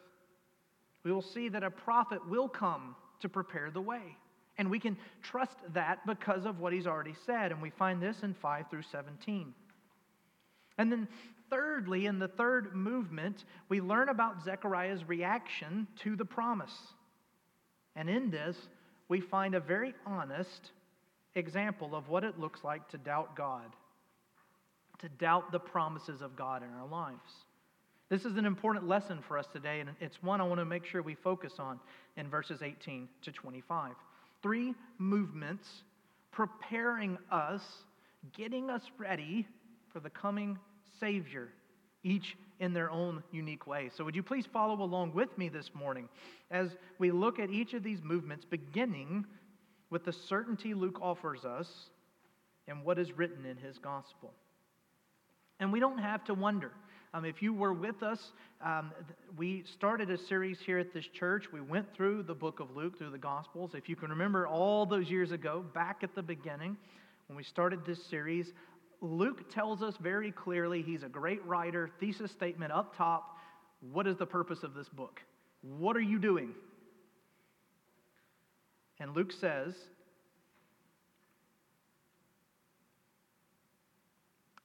We 1.03 1.11
will 1.11 1.21
see 1.21 1.49
that 1.49 1.63
a 1.63 1.71
prophet 1.71 2.27
will 2.27 2.49
come 2.49 2.95
to 3.21 3.29
prepare 3.29 3.71
the 3.71 3.81
way. 3.81 4.17
And 4.57 4.71
we 4.71 4.79
can 4.79 4.97
trust 5.21 5.57
that 5.73 6.05
because 6.05 6.45
of 6.45 6.59
what 6.59 6.73
he's 6.73 6.87
already 6.87 7.15
said. 7.25 7.51
And 7.51 7.61
we 7.61 7.69
find 7.69 8.01
this 8.01 8.23
in 8.23 8.33
5 8.33 8.69
through 8.69 8.83
17. 8.83 9.53
And 10.79 10.91
then, 10.91 11.07
thirdly, 11.49 12.05
in 12.05 12.19
the 12.19 12.27
third 12.27 12.75
movement, 12.75 13.45
we 13.69 13.81
learn 13.81 14.09
about 14.09 14.43
Zechariah's 14.43 15.07
reaction 15.07 15.87
to 16.03 16.15
the 16.15 16.25
promise. 16.25 16.75
And 17.95 18.09
in 18.09 18.31
this, 18.31 18.57
we 19.09 19.21
find 19.21 19.55
a 19.55 19.59
very 19.59 19.93
honest 20.05 20.71
example 21.35 21.95
of 21.95 22.09
what 22.09 22.23
it 22.23 22.39
looks 22.39 22.63
like 22.63 22.87
to 22.89 22.97
doubt 22.97 23.35
God 23.35 23.75
to 24.99 25.09
doubt 25.09 25.51
the 25.51 25.59
promises 25.59 26.21
of 26.21 26.35
God 26.35 26.63
in 26.63 26.69
our 26.79 26.87
lives. 26.87 27.45
This 28.09 28.25
is 28.25 28.37
an 28.37 28.45
important 28.45 28.87
lesson 28.87 29.19
for 29.27 29.37
us 29.37 29.47
today, 29.51 29.79
and 29.79 29.89
it's 29.99 30.23
one 30.23 30.39
I 30.39 30.45
want 30.45 30.59
to 30.59 30.65
make 30.65 30.85
sure 30.85 31.01
we 31.01 31.15
focus 31.15 31.53
on 31.59 31.79
in 32.15 32.29
verses 32.29 32.61
18 32.61 33.07
to 33.23 33.31
25. 33.31 33.93
Three 34.47 34.75
movements 34.97 35.67
preparing 36.31 37.17
us, 37.29 37.61
getting 38.33 38.69
us 38.69 38.81
ready 38.97 39.45
for 39.91 39.99
the 39.99 40.09
coming 40.09 40.57
Savior, 41.01 41.49
each 42.01 42.37
in 42.61 42.71
their 42.71 42.89
own 42.89 43.21
unique 43.33 43.67
way. 43.67 43.91
So, 43.93 44.05
would 44.05 44.15
you 44.15 44.23
please 44.23 44.45
follow 44.45 44.81
along 44.81 45.13
with 45.13 45.37
me 45.37 45.49
this 45.49 45.71
morning 45.73 46.07
as 46.49 46.69
we 46.97 47.11
look 47.11 47.39
at 47.39 47.49
each 47.49 47.73
of 47.73 47.83
these 47.83 48.01
movements, 48.01 48.45
beginning 48.45 49.25
with 49.89 50.05
the 50.05 50.13
certainty 50.13 50.73
Luke 50.73 50.99
offers 51.01 51.43
us 51.43 51.89
and 52.69 52.85
what 52.85 52.97
is 52.97 53.11
written 53.17 53.45
in 53.45 53.57
his 53.57 53.77
gospel? 53.77 54.31
And 55.59 55.73
we 55.73 55.81
don't 55.81 55.97
have 55.97 56.23
to 56.23 56.33
wonder. 56.33 56.71
Um, 57.13 57.25
if 57.25 57.41
you 57.41 57.53
were 57.53 57.73
with 57.73 58.03
us, 58.03 58.19
um, 58.63 58.91
we 59.37 59.63
started 59.73 60.09
a 60.09 60.17
series 60.17 60.57
here 60.65 60.77
at 60.77 60.93
this 60.93 61.05
church. 61.13 61.45
We 61.51 61.61
went 61.61 61.87
through 61.95 62.23
the 62.23 62.33
book 62.33 62.59
of 62.59 62.75
Luke, 62.75 62.97
through 62.97 63.11
the 63.11 63.17
Gospels. 63.17 63.71
If 63.73 63.87
you 63.87 63.95
can 63.95 64.09
remember 64.09 64.45
all 64.45 64.85
those 64.85 65.09
years 65.09 65.31
ago, 65.31 65.63
back 65.73 65.99
at 66.03 66.13
the 66.15 66.21
beginning, 66.21 66.75
when 67.27 67.37
we 67.37 67.43
started 67.43 67.85
this 67.85 67.99
series, 68.09 68.51
Luke 69.01 69.49
tells 69.51 69.81
us 69.81 69.93
very 70.01 70.31
clearly 70.31 70.81
he's 70.81 71.03
a 71.03 71.09
great 71.09 71.43
writer, 71.45 71.91
thesis 71.99 72.31
statement 72.31 72.71
up 72.71 72.95
top. 72.97 73.37
What 73.79 74.07
is 74.07 74.17
the 74.17 74.25
purpose 74.25 74.63
of 74.63 74.73
this 74.73 74.89
book? 74.89 75.21
What 75.61 75.95
are 75.95 76.01
you 76.01 76.19
doing? 76.19 76.53
And 78.99 79.15
Luke 79.15 79.31
says, 79.39 79.73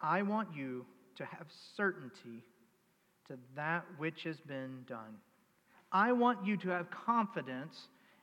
I 0.01 0.23
want 0.23 0.49
you 0.57 0.87
to 1.23 1.37
have 1.37 1.47
certainty 1.77 2.45
to 3.29 3.39
that 3.57 3.85
which 3.99 4.25
has 4.25 4.37
been 4.41 4.85
done. 4.89 5.17
I 5.91 6.13
want 6.13 6.45
you 6.45 6.57
to 6.59 6.69
have 6.71 6.87
confidence 6.91 7.77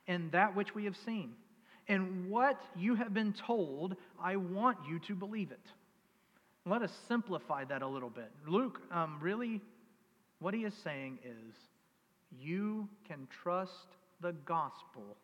in 0.06 0.28
that 0.30 0.54
which 0.54 0.74
we 0.74 0.84
have 0.84 0.96
seen. 1.04 1.32
And 1.88 2.30
what 2.30 2.60
you 2.76 2.94
have 2.94 3.14
been 3.14 3.32
told, 3.46 3.96
I 4.22 4.36
want 4.36 4.78
you 4.88 4.98
to 5.08 5.14
believe 5.14 5.50
it. 5.50 5.66
Let 6.66 6.82
us 6.82 6.92
simplify 7.08 7.64
that 7.64 7.82
a 7.82 7.86
little 7.86 8.10
bit. 8.10 8.30
Luke, 8.46 8.80
um, 8.92 9.18
really, 9.20 9.60
what 10.40 10.52
he 10.52 10.60
is 10.60 10.74
saying 10.84 11.18
is 11.24 11.54
you 12.38 12.88
can 13.08 13.26
trust 13.42 13.72
the 14.20 14.32
gospel 14.44 15.16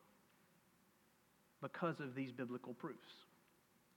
because 1.60 2.00
of 2.00 2.14
these 2.14 2.32
biblical 2.32 2.72
proofs. 2.74 3.25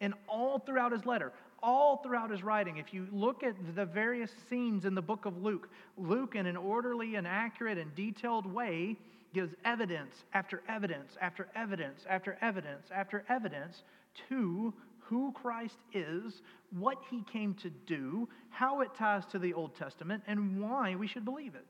And 0.01 0.13
all 0.27 0.59
throughout 0.59 0.91
his 0.91 1.05
letter, 1.05 1.33
all 1.61 1.97
throughout 1.97 2.31
his 2.31 2.41
writing, 2.43 2.77
if 2.77 2.93
you 2.93 3.07
look 3.11 3.43
at 3.43 3.55
the 3.75 3.85
various 3.85 4.31
scenes 4.49 4.85
in 4.85 4.95
the 4.95 5.01
book 5.01 5.25
of 5.25 5.41
Luke, 5.41 5.69
Luke, 5.97 6.35
in 6.35 6.45
an 6.45 6.55
orderly 6.55 7.15
and 7.15 7.27
accurate 7.27 7.77
and 7.77 7.93
detailed 7.95 8.45
way, 8.45 8.95
gives 9.33 9.53
evidence 9.65 10.23
after 10.33 10.63
evidence 10.67 11.17
after 11.21 11.47
evidence 11.55 12.05
after 12.09 12.37
evidence 12.41 12.87
after 12.91 13.23
evidence 13.29 13.83
to 14.29 14.73
who 14.99 15.31
Christ 15.33 15.77
is, 15.93 16.41
what 16.71 16.97
he 17.09 17.23
came 17.31 17.55
to 17.55 17.69
do, 17.69 18.29
how 18.49 18.81
it 18.81 18.93
ties 18.95 19.25
to 19.27 19.39
the 19.39 19.53
Old 19.53 19.75
Testament, 19.75 20.23
and 20.27 20.61
why 20.61 20.95
we 20.95 21.07
should 21.07 21.25
believe 21.25 21.55
it. 21.55 21.65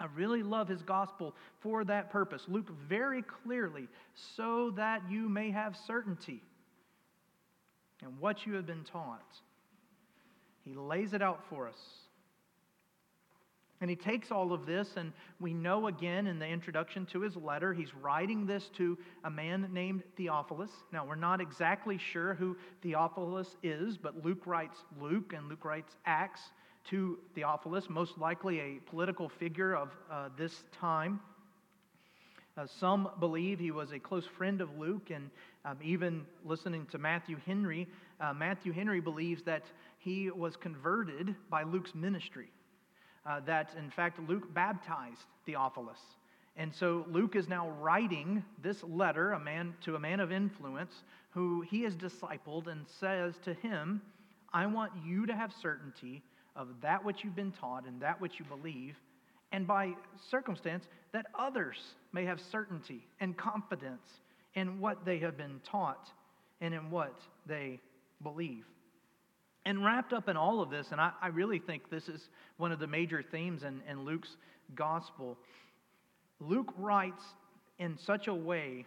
I 0.00 0.06
really 0.14 0.42
love 0.42 0.66
his 0.66 0.82
gospel 0.82 1.34
for 1.60 1.84
that 1.84 2.10
purpose. 2.10 2.44
Luke 2.48 2.70
very 2.88 3.22
clearly, 3.22 3.86
so 4.14 4.70
that 4.72 5.02
you 5.10 5.28
may 5.28 5.50
have 5.50 5.76
certainty 5.76 6.42
and 8.04 8.18
what 8.20 8.46
you 8.46 8.54
have 8.54 8.66
been 8.66 8.84
taught. 8.84 9.34
He 10.64 10.74
lays 10.74 11.12
it 11.12 11.22
out 11.22 11.40
for 11.48 11.68
us. 11.68 11.78
And 13.80 13.90
he 13.90 13.96
takes 13.96 14.30
all 14.30 14.52
of 14.52 14.64
this, 14.64 14.88
and 14.96 15.12
we 15.40 15.52
know 15.52 15.88
again 15.88 16.26
in 16.26 16.38
the 16.38 16.46
introduction 16.46 17.04
to 17.06 17.20
his 17.20 17.36
letter, 17.36 17.74
he's 17.74 17.94
writing 17.94 18.46
this 18.46 18.70
to 18.76 18.96
a 19.24 19.30
man 19.30 19.68
named 19.72 20.02
Theophilus. 20.16 20.70
Now, 20.92 21.04
we're 21.04 21.16
not 21.16 21.40
exactly 21.40 21.98
sure 21.98 22.34
who 22.34 22.56
Theophilus 22.82 23.56
is, 23.62 23.98
but 23.98 24.24
Luke 24.24 24.46
writes 24.46 24.78
Luke 25.00 25.34
and 25.36 25.48
Luke 25.48 25.64
writes 25.64 25.96
Acts 26.06 26.40
to 26.90 27.18
Theophilus, 27.34 27.90
most 27.90 28.16
likely 28.16 28.60
a 28.60 28.80
political 28.88 29.28
figure 29.28 29.74
of 29.74 29.90
uh, 30.10 30.28
this 30.36 30.64
time. 30.80 31.20
Uh, 32.56 32.66
some 32.78 33.08
believe 33.18 33.58
he 33.58 33.72
was 33.72 33.92
a 33.92 33.98
close 33.98 34.26
friend 34.38 34.60
of 34.60 34.78
Luke, 34.78 35.10
and 35.10 35.30
um, 35.64 35.78
even 35.82 36.26
listening 36.44 36.86
to 36.92 36.98
Matthew 36.98 37.36
Henry, 37.46 37.88
uh, 38.20 38.32
Matthew 38.32 38.72
Henry 38.72 39.00
believes 39.00 39.42
that 39.44 39.64
he 39.98 40.30
was 40.30 40.56
converted 40.56 41.34
by 41.48 41.62
Luke's 41.62 41.94
ministry. 41.94 42.48
Uh, 43.26 43.40
that, 43.46 43.70
in 43.78 43.90
fact, 43.90 44.20
Luke 44.28 44.52
baptized 44.52 45.24
Theophilus. 45.46 45.98
And 46.56 46.72
so 46.72 47.06
Luke 47.08 47.34
is 47.34 47.48
now 47.48 47.70
writing 47.80 48.44
this 48.62 48.82
letter 48.84 49.32
a 49.32 49.40
man, 49.40 49.74
to 49.84 49.96
a 49.96 49.98
man 49.98 50.20
of 50.20 50.30
influence 50.30 50.92
who 51.30 51.62
he 51.62 51.82
has 51.82 51.96
discipled 51.96 52.68
and 52.68 52.84
says 53.00 53.34
to 53.44 53.54
him, 53.54 54.02
I 54.52 54.66
want 54.66 54.92
you 55.04 55.26
to 55.26 55.34
have 55.34 55.52
certainty 55.60 56.22
of 56.54 56.68
that 56.82 57.04
which 57.04 57.24
you've 57.24 57.34
been 57.34 57.50
taught 57.52 57.86
and 57.86 58.00
that 58.02 58.20
which 58.20 58.38
you 58.38 58.44
believe, 58.44 58.94
and 59.50 59.66
by 59.66 59.94
circumstance, 60.30 60.84
that 61.12 61.26
others 61.36 61.78
may 62.12 62.24
have 62.24 62.40
certainty 62.40 63.04
and 63.20 63.36
confidence 63.36 64.20
in 64.54 64.80
what 64.80 65.04
they 65.04 65.18
have 65.18 65.36
been 65.36 65.60
taught 65.64 66.10
and 66.60 66.74
in 66.74 66.90
what 66.90 67.18
they 67.46 67.80
believe. 68.22 68.64
And 69.66 69.84
wrapped 69.84 70.12
up 70.12 70.28
in 70.28 70.36
all 70.36 70.60
of 70.60 70.70
this, 70.70 70.88
and 70.92 71.00
I, 71.00 71.12
I 71.22 71.28
really 71.28 71.58
think 71.58 71.90
this 71.90 72.08
is 72.08 72.28
one 72.58 72.70
of 72.70 72.78
the 72.78 72.86
major 72.86 73.22
themes 73.22 73.62
in, 73.62 73.80
in 73.88 74.04
Luke's 74.04 74.36
gospel, 74.74 75.38
Luke 76.40 76.72
writes 76.76 77.22
in 77.78 77.96
such 77.98 78.28
a 78.28 78.34
way 78.34 78.84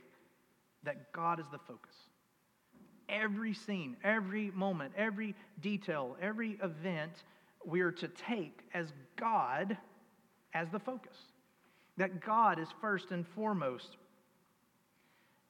that 0.84 1.12
God 1.12 1.40
is 1.40 1.46
the 1.52 1.58
focus. 1.58 1.96
Every 3.10 3.54
scene, 3.54 3.96
every 4.04 4.52
moment, 4.52 4.94
every 4.98 5.36
detail, 5.62 6.18
every 6.22 6.60
event, 6.62 7.24
we 7.66 7.82
are 7.82 7.92
to 7.92 8.08
take 8.08 8.62
as 8.74 8.94
God 9.16 9.78
as 10.54 10.70
the 10.70 10.80
focus. 10.80 11.18
That 11.98 12.22
God 12.22 12.60
is 12.60 12.68
first 12.82 13.12
and 13.12 13.26
foremost. 13.28 13.98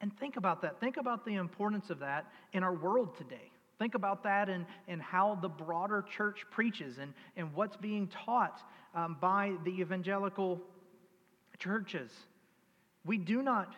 And 0.02 0.16
think 0.20 0.38
about 0.38 0.62
that. 0.62 0.80
Think 0.80 0.98
about 0.98 1.26
the 1.26 1.36
importance 1.36 1.90
of 1.90 2.00
that 2.00 2.28
in 2.54 2.64
our 2.64 2.74
world 2.74 3.18
today. 3.18 3.52
Think 3.80 3.96
about 3.96 4.24
that 4.24 4.50
and, 4.50 4.66
and 4.88 5.02
how 5.02 5.38
the 5.42 5.50
broader 5.50 6.04
church 6.16 6.46
preaches 6.52 6.98
and, 6.98 7.14
and 7.36 7.54
what's 7.54 7.78
being 7.78 8.08
taught 8.08 8.62
um, 8.96 9.18
by 9.20 9.54
the 9.64 9.72
evangelical 9.82 10.62
churches. 11.60 12.12
We 13.06 13.18
do 13.18 13.42
not 13.42 13.76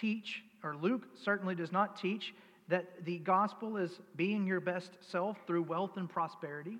teach, 0.00 0.42
or 0.62 0.76
Luke 0.76 1.02
certainly 1.22 1.54
does 1.54 1.72
not 1.72 2.00
teach, 2.00 2.32
that 2.68 3.04
the 3.04 3.18
gospel 3.18 3.76
is 3.76 4.00
being 4.14 4.46
your 4.46 4.60
best 4.60 4.90
self 5.10 5.36
through 5.46 5.62
wealth 5.62 5.96
and 5.96 6.08
prosperity. 6.08 6.78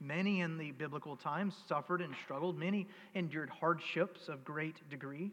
Many 0.00 0.42
in 0.42 0.58
the 0.58 0.70
biblical 0.70 1.16
times 1.16 1.54
suffered 1.68 2.00
and 2.00 2.14
struggled, 2.24 2.56
many 2.56 2.86
endured 3.14 3.50
hardships 3.50 4.28
of 4.28 4.44
great 4.44 4.88
degree. 4.88 5.32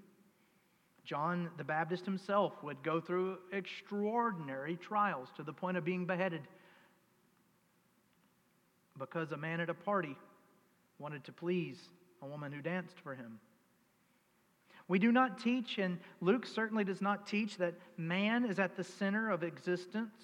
John 1.05 1.49
the 1.57 1.63
Baptist 1.63 2.03
himself 2.03 2.53
would 2.63 2.81
go 2.83 2.99
through 2.99 3.37
extraordinary 3.51 4.75
trials 4.75 5.29
to 5.37 5.43
the 5.43 5.53
point 5.53 5.77
of 5.77 5.85
being 5.85 6.05
beheaded 6.05 6.41
because 8.97 9.31
a 9.31 9.37
man 9.37 9.59
at 9.59 9.69
a 9.69 9.73
party 9.73 10.17
wanted 10.99 11.23
to 11.25 11.31
please 11.31 11.89
a 12.21 12.25
woman 12.25 12.51
who 12.51 12.61
danced 12.61 12.99
for 13.01 13.13
him. 13.13 13.39
We 14.87 14.99
do 14.99 15.11
not 15.11 15.39
teach, 15.39 15.77
and 15.79 15.99
Luke 16.21 16.45
certainly 16.45 16.83
does 16.83 17.01
not 17.01 17.27
teach, 17.27 17.57
that 17.57 17.73
man 17.97 18.45
is 18.45 18.59
at 18.59 18.75
the 18.75 18.83
center 18.83 19.31
of 19.31 19.43
existence. 19.43 20.23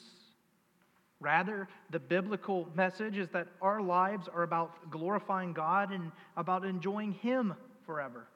Rather, 1.19 1.67
the 1.89 1.99
biblical 1.99 2.69
message 2.75 3.17
is 3.17 3.29
that 3.29 3.47
our 3.61 3.81
lives 3.81 4.27
are 4.27 4.43
about 4.43 4.89
glorifying 4.91 5.53
God 5.53 5.91
and 5.91 6.11
about 6.37 6.63
enjoying 6.63 7.13
Him 7.13 7.55
forever. 7.85 8.27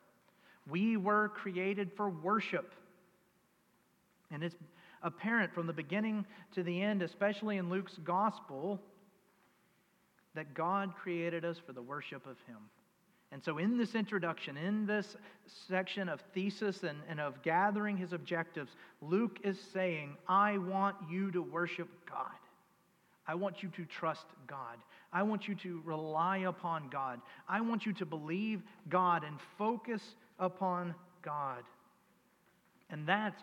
We 0.70 0.98
were 0.98 1.30
created 1.30 1.92
for 1.96 2.10
worship. 2.10 2.74
And 4.32 4.44
it's 4.44 4.56
apparent 5.04 5.54
from 5.54 5.68
the 5.68 5.74
beginning 5.74 6.26
to 6.54 6.64
the 6.64 6.82
end, 6.82 7.02
especially 7.02 7.58
in 7.58 7.70
Luke's 7.70 7.98
gospel, 8.04 8.82
that 10.34 10.54
God 10.54 10.94
created 10.96 11.46
us 11.46 11.58
for 11.66 11.74
the 11.74 11.82
worship 11.82 12.26
of 12.26 12.38
Him. 12.48 12.58
And 13.32 13.44
so, 13.44 13.58
in 13.58 13.78
this 13.78 13.96
introduction, 13.96 14.56
in 14.56 14.86
this 14.86 15.18
section 15.68 16.10
of 16.10 16.22
thesis 16.34 16.84
and, 16.84 16.98
and 17.10 17.20
of 17.20 17.42
gathering 17.44 17.98
his 17.98 18.14
objectives, 18.14 18.72
Luke 19.02 19.40
is 19.44 19.60
saying, 19.74 20.16
I 20.28 20.58
want 20.58 20.96
you 21.10 21.32
to 21.32 21.42
worship 21.42 21.90
God. 22.10 22.32
I 23.28 23.36
want 23.36 23.64
you 23.64 23.70
to 23.70 23.86
trust 23.86 24.26
God. 24.48 24.78
I 25.12 25.24
want 25.24 25.48
you 25.48 25.56
to 25.56 25.82
rely 25.84 26.40
upon 26.40 26.90
God. 26.90 27.20
I 27.50 27.62
want 27.62 27.86
you 27.86 27.94
to 27.94 28.06
believe 28.06 28.62
God 28.88 29.24
and 29.24 29.38
focus 29.58 30.02
upon 30.40 30.96
God. 31.22 31.64
And 32.90 33.08
that 33.08 33.42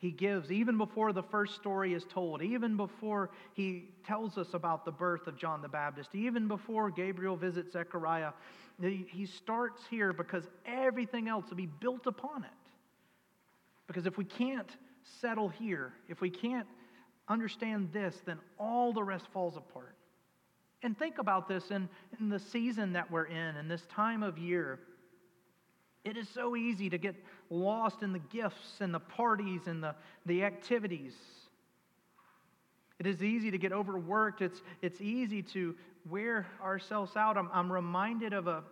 he 0.00 0.10
gives 0.10 0.50
even 0.50 0.78
before 0.78 1.12
the 1.12 1.22
first 1.22 1.56
story 1.56 1.92
is 1.92 2.04
told, 2.04 2.42
even 2.42 2.76
before 2.76 3.30
he 3.52 3.90
tells 4.06 4.38
us 4.38 4.54
about 4.54 4.86
the 4.86 4.90
birth 4.90 5.26
of 5.26 5.36
John 5.36 5.60
the 5.60 5.68
Baptist, 5.68 6.14
even 6.14 6.48
before 6.48 6.90
Gabriel 6.90 7.36
visits 7.36 7.72
Zechariah. 7.72 8.32
He 8.80 9.26
starts 9.26 9.82
here 9.90 10.14
because 10.14 10.44
everything 10.64 11.28
else 11.28 11.50
will 11.50 11.58
be 11.58 11.66
built 11.66 12.06
upon 12.06 12.44
it. 12.44 12.50
Because 13.86 14.06
if 14.06 14.16
we 14.16 14.24
can't 14.24 14.70
settle 15.20 15.50
here, 15.50 15.92
if 16.08 16.22
we 16.22 16.30
can't 16.30 16.66
understand 17.28 17.92
this, 17.92 18.22
then 18.24 18.38
all 18.58 18.94
the 18.94 19.02
rest 19.02 19.26
falls 19.34 19.58
apart. 19.58 19.96
And 20.82 20.98
think 20.98 21.18
about 21.18 21.46
this 21.46 21.70
in, 21.70 21.88
in 22.18 22.30
the 22.30 22.38
season 22.38 22.94
that 22.94 23.10
we're 23.10 23.26
in, 23.26 23.56
in 23.56 23.68
this 23.68 23.84
time 23.86 24.22
of 24.22 24.38
year. 24.38 24.80
It 26.04 26.16
is 26.16 26.28
so 26.34 26.56
easy 26.56 26.88
to 26.90 26.98
get 26.98 27.14
lost 27.50 28.02
in 28.02 28.12
the 28.12 28.18
gifts 28.18 28.80
and 28.80 28.94
the 28.94 29.00
parties 29.00 29.62
and 29.66 29.82
the, 29.82 29.94
the 30.24 30.44
activities. 30.44 31.12
It 32.98 33.06
is 33.06 33.22
easy 33.22 33.50
to 33.50 33.58
get 33.58 33.72
overworked. 33.72 34.42
It's, 34.42 34.60
it's 34.82 35.00
easy 35.00 35.42
to 35.54 35.74
wear 36.08 36.46
ourselves 36.62 37.16
out. 37.16 37.36
I'm, 37.36 37.50
I'm 37.52 37.70
reminded 37.70 38.32
of 38.32 38.46
a, 38.46 38.62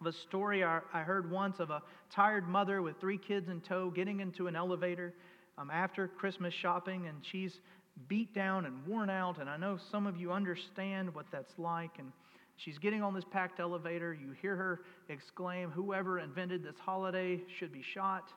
of 0.00 0.06
a 0.06 0.12
story 0.12 0.62
I, 0.62 0.80
I 0.92 1.02
heard 1.02 1.30
once 1.30 1.58
of 1.58 1.70
a 1.70 1.82
tired 2.10 2.48
mother 2.48 2.82
with 2.82 3.00
three 3.00 3.18
kids 3.18 3.48
in 3.48 3.60
tow 3.60 3.90
getting 3.90 4.20
into 4.20 4.46
an 4.46 4.54
elevator 4.54 5.14
um, 5.58 5.70
after 5.70 6.08
Christmas 6.08 6.54
shopping, 6.54 7.06
and 7.06 7.18
she's 7.22 7.60
beat 8.08 8.34
down 8.34 8.66
and 8.66 8.86
worn 8.86 9.10
out. 9.10 9.38
And 9.40 9.48
I 9.48 9.56
know 9.56 9.78
some 9.90 10.06
of 10.06 10.16
you 10.16 10.32
understand 10.32 11.14
what 11.14 11.26
that's 11.30 11.52
like. 11.58 11.98
And 11.98 12.12
She's 12.56 12.78
getting 12.78 13.02
on 13.02 13.14
this 13.14 13.24
packed 13.24 13.60
elevator. 13.60 14.14
You 14.14 14.32
hear 14.40 14.56
her 14.56 14.82
exclaim, 15.08 15.70
Whoever 15.70 16.20
invented 16.20 16.62
this 16.62 16.78
holiday 16.78 17.42
should 17.58 17.72
be 17.72 17.82
shot. 17.82 18.28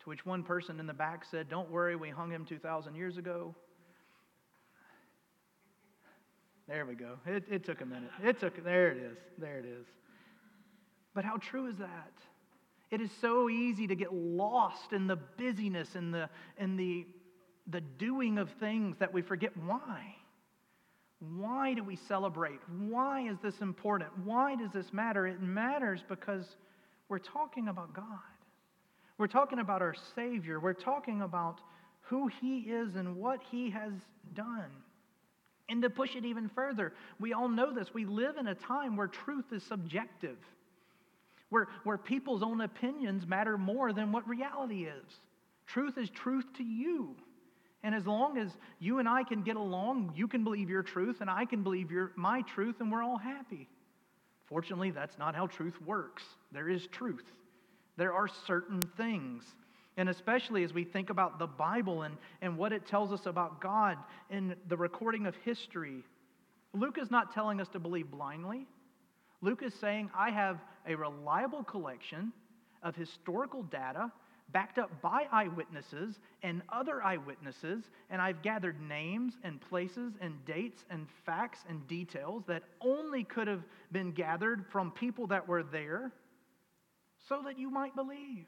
To 0.00 0.08
which 0.08 0.24
one 0.26 0.42
person 0.42 0.80
in 0.80 0.86
the 0.86 0.94
back 0.94 1.24
said, 1.24 1.48
Don't 1.48 1.70
worry, 1.70 1.96
we 1.96 2.10
hung 2.10 2.30
him 2.30 2.44
2,000 2.44 2.94
years 2.94 3.16
ago. 3.16 3.54
There 6.68 6.86
we 6.86 6.94
go. 6.94 7.18
It, 7.26 7.44
it 7.50 7.64
took 7.64 7.80
a 7.80 7.86
minute. 7.86 8.10
It 8.22 8.38
took, 8.38 8.62
there 8.64 8.90
it 8.90 8.98
is. 8.98 9.18
There 9.38 9.58
it 9.58 9.64
is. 9.64 9.86
But 11.14 11.24
how 11.24 11.36
true 11.36 11.66
is 11.66 11.76
that? 11.78 12.12
It 12.90 13.00
is 13.00 13.10
so 13.20 13.48
easy 13.48 13.86
to 13.86 13.94
get 13.94 14.12
lost 14.12 14.92
in 14.92 15.06
the 15.06 15.16
busyness 15.16 15.94
and 15.94 16.12
the, 16.14 16.28
and 16.58 16.78
the, 16.78 17.06
the 17.66 17.80
doing 17.80 18.38
of 18.38 18.50
things 18.60 18.96
that 18.98 19.12
we 19.12 19.22
forget 19.22 19.56
why. 19.56 20.14
Why 21.36 21.74
do 21.74 21.84
we 21.84 21.96
celebrate? 22.08 22.58
Why 22.88 23.28
is 23.28 23.36
this 23.42 23.60
important? 23.60 24.10
Why 24.24 24.56
does 24.56 24.72
this 24.72 24.92
matter? 24.92 25.26
It 25.26 25.40
matters 25.40 26.00
because 26.08 26.56
we're 27.08 27.20
talking 27.20 27.68
about 27.68 27.94
God. 27.94 28.04
We're 29.18 29.28
talking 29.28 29.60
about 29.60 29.82
our 29.82 29.94
Savior. 30.16 30.58
We're 30.58 30.72
talking 30.72 31.22
about 31.22 31.60
who 32.00 32.26
He 32.40 32.60
is 32.60 32.96
and 32.96 33.16
what 33.16 33.40
He 33.50 33.70
has 33.70 33.92
done. 34.34 34.70
And 35.68 35.80
to 35.82 35.90
push 35.90 36.16
it 36.16 36.24
even 36.24 36.48
further, 36.48 36.92
we 37.20 37.32
all 37.32 37.48
know 37.48 37.72
this. 37.72 37.94
We 37.94 38.04
live 38.04 38.36
in 38.36 38.48
a 38.48 38.54
time 38.54 38.96
where 38.96 39.06
truth 39.06 39.44
is 39.52 39.62
subjective, 39.62 40.38
where, 41.50 41.68
where 41.84 41.98
people's 41.98 42.42
own 42.42 42.62
opinions 42.62 43.26
matter 43.28 43.56
more 43.56 43.92
than 43.92 44.10
what 44.10 44.28
reality 44.28 44.86
is. 44.86 45.20
Truth 45.66 45.98
is 45.98 46.10
truth 46.10 46.46
to 46.56 46.64
you. 46.64 47.14
And 47.82 47.94
as 47.94 48.06
long 48.06 48.38
as 48.38 48.50
you 48.78 48.98
and 48.98 49.08
I 49.08 49.24
can 49.24 49.42
get 49.42 49.56
along, 49.56 50.12
you 50.14 50.28
can 50.28 50.44
believe 50.44 50.70
your 50.70 50.82
truth 50.82 51.20
and 51.20 51.28
I 51.28 51.44
can 51.44 51.62
believe 51.62 51.90
your, 51.90 52.12
my 52.14 52.42
truth, 52.42 52.76
and 52.80 52.92
we're 52.92 53.02
all 53.02 53.18
happy. 53.18 53.68
Fortunately, 54.46 54.90
that's 54.90 55.18
not 55.18 55.34
how 55.34 55.46
truth 55.46 55.80
works. 55.82 56.22
There 56.52 56.68
is 56.68 56.86
truth. 56.88 57.24
There 57.96 58.12
are 58.12 58.28
certain 58.46 58.82
things. 58.96 59.44
And 59.96 60.08
especially 60.08 60.64
as 60.64 60.72
we 60.72 60.84
think 60.84 61.10
about 61.10 61.38
the 61.38 61.46
Bible 61.46 62.02
and, 62.02 62.16
and 62.40 62.56
what 62.56 62.72
it 62.72 62.86
tells 62.86 63.12
us 63.12 63.26
about 63.26 63.60
God 63.60 63.98
in 64.30 64.54
the 64.68 64.76
recording 64.76 65.26
of 65.26 65.34
history, 65.36 66.04
Luke 66.72 66.98
is 67.00 67.10
not 67.10 67.34
telling 67.34 67.60
us 67.60 67.68
to 67.68 67.78
believe 67.78 68.10
blindly. 68.10 68.66
Luke 69.42 69.62
is 69.62 69.74
saying, 69.74 70.10
I 70.16 70.30
have 70.30 70.58
a 70.86 70.94
reliable 70.94 71.64
collection 71.64 72.32
of 72.82 72.94
historical 72.94 73.62
data 73.64 74.10
backed 74.50 74.78
up 74.78 75.00
by 75.00 75.26
eyewitnesses 75.32 76.18
and 76.42 76.62
other 76.68 77.02
eyewitnesses, 77.02 77.84
and 78.10 78.20
I've 78.20 78.42
gathered 78.42 78.80
names 78.80 79.34
and 79.44 79.60
places 79.60 80.12
and 80.20 80.44
dates 80.44 80.84
and 80.90 81.06
facts 81.24 81.60
and 81.68 81.86
details 81.86 82.44
that 82.48 82.62
only 82.80 83.24
could 83.24 83.48
have 83.48 83.62
been 83.92 84.12
gathered 84.12 84.64
from 84.70 84.90
people 84.90 85.26
that 85.28 85.48
were 85.48 85.62
there 85.62 86.12
so 87.28 87.42
that 87.44 87.58
you 87.58 87.70
might 87.70 87.94
believe. 87.94 88.46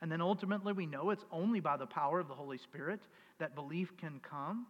And 0.00 0.10
then 0.10 0.20
ultimately, 0.20 0.72
we 0.72 0.86
know 0.86 1.10
it's 1.10 1.24
only 1.32 1.60
by 1.60 1.76
the 1.76 1.86
power 1.86 2.20
of 2.20 2.28
the 2.28 2.34
Holy 2.34 2.58
Spirit 2.58 3.00
that 3.38 3.54
belief 3.54 3.96
can 3.96 4.20
come. 4.20 4.66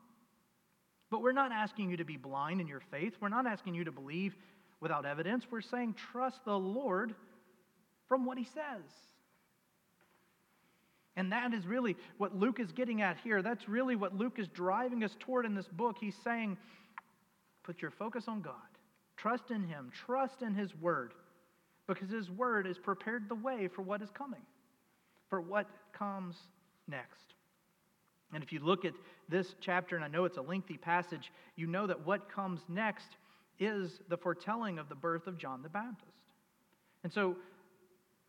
But 1.10 1.22
we're 1.22 1.32
not 1.32 1.52
asking 1.52 1.90
you 1.90 1.96
to 1.98 2.04
be 2.04 2.16
blind 2.16 2.60
in 2.60 2.66
your 2.66 2.82
faith. 2.90 3.14
We're 3.20 3.28
not 3.28 3.46
asking 3.46 3.74
you 3.74 3.84
to 3.84 3.92
believe 3.92 4.36
without 4.80 5.04
evidence. 5.04 5.46
We're 5.50 5.60
saying 5.60 5.96
trust 6.12 6.44
the 6.44 6.58
Lord 6.58 7.14
from 8.08 8.24
what 8.24 8.38
he 8.38 8.44
says. 8.44 8.84
And 11.18 11.32
that 11.32 11.52
is 11.52 11.66
really 11.66 11.96
what 12.18 12.36
Luke 12.38 12.60
is 12.60 12.70
getting 12.70 13.02
at 13.02 13.16
here. 13.24 13.42
That's 13.42 13.68
really 13.68 13.96
what 13.96 14.16
Luke 14.16 14.38
is 14.38 14.46
driving 14.46 15.02
us 15.02 15.16
toward 15.18 15.46
in 15.46 15.54
this 15.56 15.66
book. 15.66 15.96
He's 16.00 16.14
saying, 16.22 16.56
put 17.64 17.82
your 17.82 17.90
focus 17.90 18.26
on 18.28 18.40
God, 18.40 18.54
trust 19.16 19.50
in 19.50 19.64
Him, 19.64 19.90
trust 19.92 20.42
in 20.42 20.54
His 20.54 20.76
Word, 20.76 21.14
because 21.88 22.08
His 22.08 22.30
Word 22.30 22.66
has 22.66 22.78
prepared 22.78 23.28
the 23.28 23.34
way 23.34 23.66
for 23.66 23.82
what 23.82 24.00
is 24.00 24.10
coming, 24.10 24.42
for 25.28 25.40
what 25.40 25.66
comes 25.92 26.36
next. 26.86 27.34
And 28.32 28.44
if 28.44 28.52
you 28.52 28.60
look 28.60 28.84
at 28.84 28.94
this 29.28 29.56
chapter, 29.60 29.96
and 29.96 30.04
I 30.04 30.08
know 30.08 30.24
it's 30.24 30.36
a 30.36 30.42
lengthy 30.42 30.76
passage, 30.76 31.32
you 31.56 31.66
know 31.66 31.88
that 31.88 32.06
what 32.06 32.32
comes 32.32 32.60
next 32.68 33.16
is 33.58 33.98
the 34.08 34.16
foretelling 34.16 34.78
of 34.78 34.88
the 34.88 34.94
birth 34.94 35.26
of 35.26 35.36
John 35.36 35.64
the 35.64 35.68
Baptist. 35.68 36.22
And 37.02 37.12
so, 37.12 37.34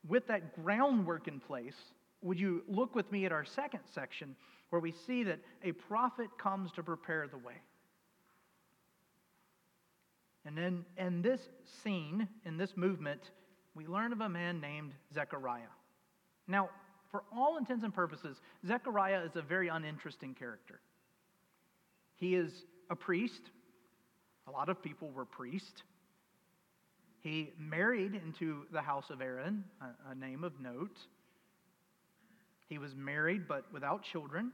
with 0.07 0.25
that 0.25 0.55
groundwork 0.55 1.27
in 1.27 1.39
place, 1.39 1.75
would 2.21 2.39
you 2.39 2.63
look 2.67 2.95
with 2.95 3.11
me 3.11 3.25
at 3.25 3.31
our 3.31 3.45
second 3.45 3.81
section 3.93 4.35
where 4.69 4.79
we 4.79 4.91
see 4.91 5.23
that 5.23 5.39
a 5.63 5.71
prophet 5.71 6.29
comes 6.37 6.71
to 6.73 6.83
prepare 6.83 7.27
the 7.27 7.37
way? 7.37 7.55
And 10.45 10.57
then 10.57 10.85
in 10.97 11.21
this 11.21 11.41
scene, 11.83 12.27
in 12.45 12.57
this 12.57 12.75
movement, 12.75 13.31
we 13.75 13.85
learn 13.87 14.11
of 14.11 14.21
a 14.21 14.29
man 14.29 14.59
named 14.59 14.93
Zechariah. 15.13 15.61
Now, 16.47 16.69
for 17.11 17.23
all 17.33 17.57
intents 17.57 17.83
and 17.83 17.93
purposes, 17.93 18.41
Zechariah 18.65 19.21
is 19.21 19.35
a 19.35 19.41
very 19.41 19.67
uninteresting 19.67 20.33
character. 20.33 20.79
He 22.15 22.35
is 22.35 22.65
a 22.89 22.95
priest. 22.95 23.41
A 24.47 24.51
lot 24.51 24.69
of 24.69 24.81
people 24.81 25.11
were 25.11 25.25
priests. 25.25 25.83
He 27.21 27.51
married 27.57 28.15
into 28.15 28.65
the 28.71 28.81
house 28.81 29.09
of 29.09 29.21
Aaron, 29.21 29.63
a, 29.81 30.11
a 30.11 30.15
name 30.15 30.43
of 30.43 30.59
note. 30.59 30.97
He 32.69 32.77
was 32.77 32.95
married 32.95 33.47
but 33.47 33.65
without 33.73 34.03
children 34.03 34.51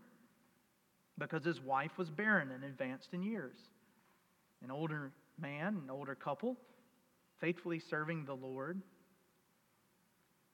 because 1.17 1.43
his 1.43 1.61
wife 1.61 1.91
was 1.97 2.09
barren 2.09 2.51
and 2.51 2.63
advanced 2.63 3.09
in 3.13 3.21
years. 3.21 3.55
An 4.63 4.71
older 4.71 5.11
man, 5.39 5.81
an 5.83 5.89
older 5.89 6.15
couple, 6.15 6.55
faithfully 7.39 7.79
serving 7.89 8.25
the 8.25 8.33
Lord, 8.33 8.81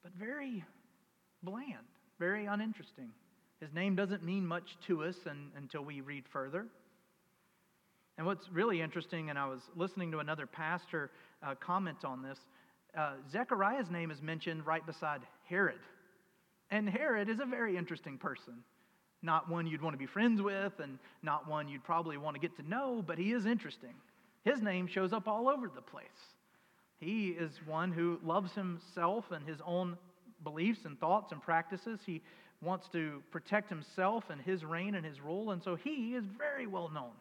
but 0.04 0.12
very 0.14 0.64
bland, 1.44 1.86
very 2.20 2.48
uninteresting. 2.48 3.10
His 3.60 3.72
name 3.74 3.96
doesn't 3.96 4.24
mean 4.24 4.46
much 4.46 4.78
to 4.88 5.04
us 5.04 5.16
and, 5.30 5.52
until 5.56 5.84
we 5.84 6.02
read 6.02 6.24
further. 6.34 6.66
And 8.18 8.26
what's 8.26 8.50
really 8.52 8.82
interesting, 8.82 9.30
and 9.30 9.38
I 9.38 9.48
was 9.48 9.62
listening 9.76 10.12
to 10.12 10.20
another 10.20 10.48
pastor 10.48 11.12
uh, 11.44 11.56
comment 11.56 12.04
on 12.04 12.24
this, 12.24 12.40
uh, 12.98 13.14
Zechariah's 13.32 13.90
name 13.90 14.12
is 14.12 14.22
mentioned 14.22 14.66
right 14.66 14.86
beside 14.86 15.22
Herod. 15.48 15.80
And 16.72 16.90
Herod 16.90 17.30
is 17.30 17.40
a 17.40 17.46
very 17.46 17.78
interesting 17.78 18.18
person. 18.18 18.64
Not 19.22 19.50
one 19.50 19.68
you'd 19.68 19.82
want 19.82 19.94
to 19.94 20.00
be 20.00 20.08
friends 20.08 20.42
with, 20.42 20.80
and 20.80 20.98
not 21.22 21.48
one 21.48 21.68
you'd 21.68 21.84
probably 21.84 22.18
want 22.18 22.36
to 22.36 22.40
get 22.40 22.56
to 22.58 22.68
know, 22.68 23.04
but 23.06 23.20
he 23.20 23.34
is 23.34 23.46
interesting. 23.46 23.94
His 24.44 24.62
name 24.62 24.88
shows 24.88 25.14
up 25.14 25.28
all 25.28 25.48
over 25.48 25.68
the 25.68 25.82
place. 25.82 26.08
He 27.00 27.30
is 27.30 27.52
one 27.66 27.92
who 27.92 28.20
loves 28.24 28.54
himself 28.54 29.26
and 29.32 29.46
his 29.48 29.60
own 29.66 29.98
beliefs 30.44 30.86
and 30.86 31.00
thoughts 31.00 31.32
and 31.32 31.42
practices. 31.42 32.00
He 32.06 32.22
wants 32.62 32.88
to 32.94 33.22
protect 33.32 33.70
himself 33.70 34.24
and 34.30 34.40
his 34.42 34.64
reign 34.64 34.96
and 34.96 35.06
his 35.06 35.20
rule, 35.20 35.52
and 35.52 35.62
so 35.62 35.76
he 35.76 36.16
is 36.16 36.24
very 36.26 36.68
well 36.68 36.90
known. 36.90 37.12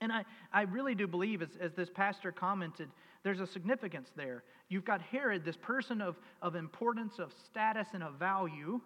And 0.00 0.12
I, 0.12 0.24
I 0.52 0.62
really 0.62 0.94
do 0.94 1.06
believe, 1.06 1.42
as, 1.42 1.48
as 1.60 1.72
this 1.72 1.88
pastor 1.88 2.32
commented, 2.32 2.88
there's 3.26 3.40
a 3.40 3.46
significance 3.48 4.08
there. 4.14 4.44
You've 4.68 4.84
got 4.84 5.02
Herod, 5.02 5.44
this 5.44 5.56
person 5.56 6.00
of, 6.00 6.14
of 6.40 6.54
importance, 6.54 7.14
of 7.18 7.32
status, 7.44 7.88
and 7.92 8.04
of 8.04 8.14
value. 8.20 8.80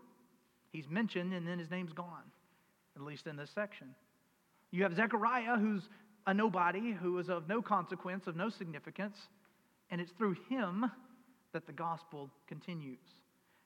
He's 0.72 0.88
mentioned, 0.88 1.34
and 1.34 1.46
then 1.46 1.58
his 1.58 1.70
name's 1.70 1.92
gone, 1.92 2.22
at 2.96 3.02
least 3.02 3.26
in 3.26 3.36
this 3.36 3.50
section. 3.54 3.88
You 4.70 4.82
have 4.84 4.96
Zechariah, 4.96 5.58
who's 5.58 5.90
a 6.26 6.32
nobody, 6.32 6.92
who 6.92 7.18
is 7.18 7.28
of 7.28 7.50
no 7.50 7.60
consequence, 7.60 8.26
of 8.26 8.34
no 8.34 8.48
significance, 8.48 9.18
and 9.90 10.00
it's 10.00 10.12
through 10.12 10.36
him 10.48 10.90
that 11.52 11.66
the 11.66 11.72
gospel 11.72 12.30
continues. 12.48 12.96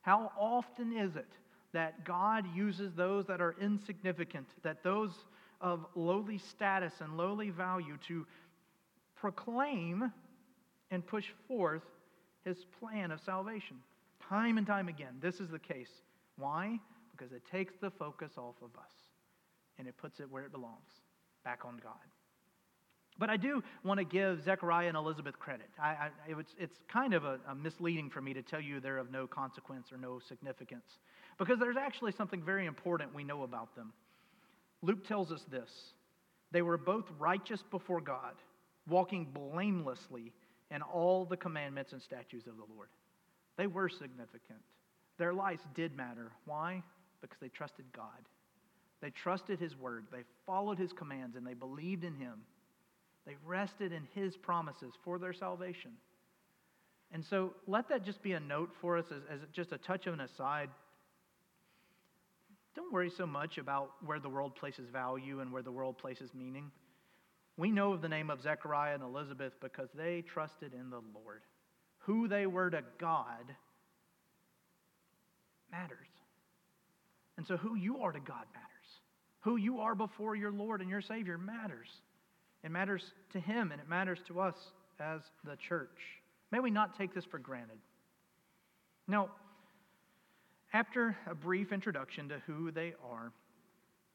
How 0.00 0.32
often 0.36 0.98
is 0.98 1.14
it 1.14 1.30
that 1.72 2.04
God 2.04 2.46
uses 2.52 2.92
those 2.94 3.26
that 3.26 3.40
are 3.40 3.54
insignificant, 3.60 4.48
that 4.64 4.82
those 4.82 5.12
of 5.60 5.86
lowly 5.94 6.38
status 6.38 6.94
and 6.98 7.16
lowly 7.16 7.50
value 7.50 7.96
to 8.08 8.26
proclaim 9.14 10.10
and 10.90 11.06
push 11.06 11.26
forth 11.48 11.82
his 12.44 12.58
plan 12.80 13.10
of 13.10 13.20
salvation? 13.20 13.76
Time 14.28 14.58
and 14.58 14.66
time 14.66 14.88
again, 14.88 15.16
this 15.20 15.40
is 15.40 15.50
the 15.50 15.58
case. 15.58 15.90
Why? 16.36 16.78
Because 17.12 17.32
it 17.32 17.42
takes 17.50 17.74
the 17.80 17.90
focus 17.90 18.32
off 18.36 18.56
of 18.62 18.70
us 18.78 18.92
and 19.78 19.86
it 19.88 19.96
puts 19.96 20.20
it 20.20 20.30
where 20.30 20.44
it 20.44 20.52
belongs 20.52 21.00
back 21.44 21.60
on 21.64 21.80
God. 21.82 21.94
But 23.16 23.30
I 23.30 23.36
do 23.36 23.62
want 23.84 23.98
to 23.98 24.04
give 24.04 24.42
Zechariah 24.42 24.88
and 24.88 24.96
Elizabeth 24.96 25.38
credit. 25.38 25.68
I, 25.80 25.86
I, 25.86 26.10
it 26.28 26.36
it's 26.58 26.78
kind 26.88 27.14
of 27.14 27.24
a, 27.24 27.38
a 27.48 27.54
misleading 27.54 28.10
for 28.10 28.20
me 28.20 28.34
to 28.34 28.42
tell 28.42 28.60
you 28.60 28.80
they're 28.80 28.98
of 28.98 29.12
no 29.12 29.26
consequence 29.26 29.92
or 29.92 29.98
no 29.98 30.18
significance 30.28 30.98
because 31.38 31.58
there's 31.60 31.76
actually 31.76 32.12
something 32.12 32.42
very 32.42 32.66
important 32.66 33.14
we 33.14 33.22
know 33.22 33.44
about 33.44 33.74
them. 33.76 33.92
Luke 34.82 35.06
tells 35.06 35.30
us 35.30 35.44
this 35.50 35.70
they 36.50 36.62
were 36.62 36.78
both 36.78 37.04
righteous 37.18 37.62
before 37.70 38.00
God, 38.00 38.34
walking 38.88 39.26
blamelessly 39.32 40.32
in 40.74 40.82
all 40.82 41.24
the 41.24 41.36
commandments 41.36 41.92
and 41.92 42.02
statutes 42.02 42.46
of 42.46 42.56
the 42.56 42.74
Lord. 42.74 42.88
They 43.56 43.66
were 43.66 43.88
significant. 43.88 44.60
Their 45.18 45.32
lives 45.32 45.62
did 45.74 45.96
matter. 45.96 46.32
Why? 46.44 46.82
Because 47.20 47.38
they 47.40 47.48
trusted 47.48 47.84
God. 47.94 48.08
They 49.00 49.10
trusted 49.10 49.60
His 49.60 49.76
word. 49.76 50.06
They 50.10 50.24
followed 50.46 50.78
His 50.78 50.92
commands 50.92 51.36
and 51.36 51.46
they 51.46 51.54
believed 51.54 52.02
in 52.02 52.14
Him. 52.14 52.40
They 53.26 53.36
rested 53.46 53.92
in 53.92 54.08
His 54.14 54.36
promises 54.36 54.92
for 55.04 55.18
their 55.18 55.32
salvation. 55.32 55.92
And 57.12 57.24
so 57.24 57.54
let 57.68 57.88
that 57.90 58.04
just 58.04 58.22
be 58.22 58.32
a 58.32 58.40
note 58.40 58.70
for 58.80 58.98
us 58.98 59.04
as, 59.14 59.22
as 59.30 59.40
just 59.52 59.70
a 59.72 59.78
touch 59.78 60.06
of 60.06 60.14
an 60.14 60.20
aside. 60.20 60.68
Don't 62.74 62.92
worry 62.92 63.12
so 63.16 63.26
much 63.26 63.58
about 63.58 63.90
where 64.04 64.18
the 64.18 64.28
world 64.28 64.56
places 64.56 64.88
value 64.92 65.40
and 65.40 65.52
where 65.52 65.62
the 65.62 65.70
world 65.70 65.96
places 65.96 66.30
meaning. 66.34 66.72
We 67.56 67.70
know 67.70 67.92
of 67.92 68.02
the 68.02 68.08
name 68.08 68.30
of 68.30 68.42
Zechariah 68.42 68.94
and 68.94 69.02
Elizabeth 69.02 69.52
because 69.60 69.88
they 69.94 70.22
trusted 70.22 70.72
in 70.74 70.90
the 70.90 71.00
Lord. 71.14 71.42
Who 71.98 72.28
they 72.28 72.46
were 72.46 72.70
to 72.70 72.82
God 72.98 73.44
matters. 75.70 76.08
And 77.36 77.46
so, 77.46 77.56
who 77.56 77.74
you 77.74 77.98
are 77.98 78.12
to 78.12 78.20
God 78.20 78.44
matters. 78.52 78.70
Who 79.40 79.56
you 79.56 79.80
are 79.80 79.94
before 79.94 80.36
your 80.36 80.52
Lord 80.52 80.80
and 80.80 80.90
your 80.90 81.00
Savior 81.00 81.38
matters. 81.38 81.88
It 82.62 82.70
matters 82.70 83.02
to 83.32 83.40
him 83.40 83.72
and 83.72 83.80
it 83.80 83.88
matters 83.88 84.18
to 84.28 84.40
us 84.40 84.54
as 84.98 85.20
the 85.44 85.56
church. 85.56 85.98
May 86.50 86.60
we 86.60 86.70
not 86.70 86.96
take 86.96 87.14
this 87.14 87.24
for 87.24 87.38
granted. 87.38 87.78
Now, 89.06 89.30
after 90.72 91.16
a 91.28 91.34
brief 91.34 91.72
introduction 91.72 92.28
to 92.30 92.40
who 92.46 92.70
they 92.70 92.94
are, 93.12 93.32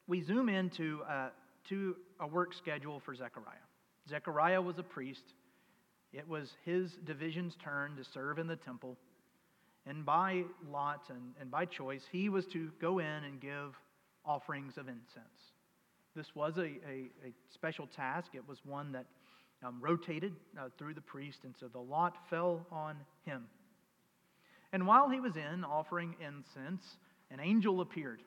we 0.08 0.22
zoom 0.22 0.48
into 0.48 1.00
uh, 1.08 1.28
to 1.68 1.96
a 2.18 2.26
work 2.26 2.54
schedule 2.54 3.00
for 3.00 3.14
Zechariah. 3.14 3.66
Zechariah 4.08 4.60
was 4.60 4.78
a 4.78 4.82
priest. 4.82 5.34
It 6.12 6.28
was 6.28 6.54
his 6.64 6.92
division's 7.04 7.56
turn 7.62 7.96
to 7.96 8.04
serve 8.04 8.38
in 8.38 8.46
the 8.46 8.56
temple. 8.56 8.96
And 9.86 10.04
by 10.04 10.44
lot 10.70 11.04
and, 11.08 11.34
and 11.40 11.50
by 11.50 11.64
choice, 11.64 12.02
he 12.10 12.28
was 12.28 12.46
to 12.46 12.70
go 12.80 12.98
in 12.98 13.06
and 13.06 13.40
give 13.40 13.76
offerings 14.24 14.76
of 14.76 14.88
incense. 14.88 15.52
This 16.14 16.34
was 16.34 16.58
a, 16.58 16.62
a, 16.62 17.10
a 17.24 17.32
special 17.54 17.86
task. 17.86 18.32
It 18.34 18.46
was 18.46 18.58
one 18.64 18.92
that 18.92 19.06
um, 19.62 19.78
rotated 19.80 20.34
uh, 20.58 20.68
through 20.78 20.94
the 20.94 21.00
priest, 21.00 21.40
and 21.44 21.54
so 21.58 21.68
the 21.68 21.78
lot 21.78 22.16
fell 22.28 22.66
on 22.72 22.96
him. 23.24 23.46
And 24.72 24.86
while 24.86 25.08
he 25.08 25.20
was 25.20 25.36
in 25.36 25.64
offering 25.64 26.14
incense, 26.20 26.82
an 27.30 27.40
angel 27.40 27.80
appeared. 27.80 28.22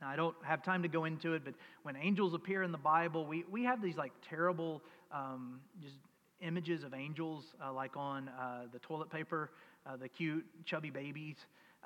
Now, 0.00 0.08
I 0.08 0.16
don't 0.16 0.36
have 0.42 0.62
time 0.62 0.82
to 0.82 0.88
go 0.88 1.04
into 1.04 1.34
it, 1.34 1.42
but 1.44 1.54
when 1.82 1.96
angels 1.96 2.34
appear 2.34 2.62
in 2.62 2.72
the 2.72 2.78
Bible, 2.78 3.26
we, 3.26 3.44
we 3.50 3.64
have 3.64 3.82
these 3.82 3.96
like 3.96 4.12
terrible 4.28 4.82
um, 5.12 5.60
just 5.82 5.96
images 6.40 6.84
of 6.84 6.94
angels, 6.94 7.44
uh, 7.64 7.72
like 7.72 7.96
on 7.96 8.28
uh, 8.28 8.62
the 8.72 8.78
toilet 8.78 9.10
paper, 9.10 9.50
uh, 9.86 9.96
the 9.96 10.08
cute, 10.08 10.44
chubby 10.64 10.90
babies. 10.90 11.36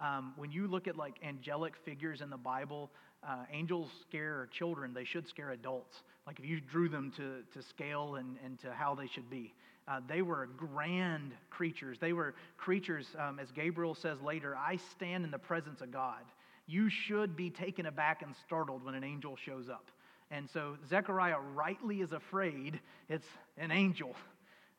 Um, 0.01 0.33
when 0.37 0.51
you 0.51 0.67
look 0.67 0.87
at 0.89 0.97
like 0.97 1.15
angelic 1.27 1.75
figures 1.85 2.21
in 2.21 2.31
the 2.31 2.37
Bible, 2.37 2.91
uh, 3.27 3.45
angels 3.53 3.91
scare 4.07 4.49
children, 4.53 4.93
they 4.93 5.05
should 5.05 5.27
scare 5.29 5.51
adults. 5.51 6.03
Like 6.27 6.39
if 6.39 6.47
you 6.47 6.61
drew 6.61 6.89
them 6.89 7.13
to, 7.17 7.43
to 7.53 7.67
scale 7.67 8.17
and, 8.17 8.37
and 8.45 8.59
to 8.61 8.73
how 8.73 8.95
they 8.95 9.07
should 9.07 9.29
be. 9.31 9.55
Uh, 9.87 10.01
they 10.09 10.23
were 10.23 10.49
grand 10.57 11.33
creatures. 11.51 11.99
They 11.99 12.15
were 12.15 12.35
creatures, 12.57 13.07
um, 13.19 13.39
as 13.39 13.51
Gabriel 13.51 13.95
says 13.95 14.21
later, 14.23 14.57
I 14.57 14.79
stand 14.93 15.25
in 15.25 15.31
the 15.31 15.39
presence 15.39 15.83
of 15.83 15.91
God. 15.91 16.23
You 16.67 16.89
should 16.89 17.37
be 17.37 17.51
taken 17.51 17.87
aback 17.87 18.23
and 18.23 18.35
startled 18.47 18.85
when 18.85 18.95
an 18.95 19.05
angel 19.05 19.37
shows 19.37 19.69
up. 19.69 19.91
And 20.31 20.49
so 20.49 20.77
Zechariah 20.89 21.39
rightly 21.55 22.01
is 22.01 22.13
afraid 22.13 22.81
it's 23.09 23.27
an 23.59 23.71
angel 23.71 24.17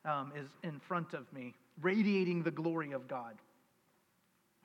um, 0.04 0.32
is 0.36 0.48
in 0.62 0.78
front 0.80 1.14
of 1.14 1.32
me, 1.32 1.54
radiating 1.80 2.42
the 2.42 2.50
glory 2.50 2.92
of 2.92 3.08
God. 3.08 3.34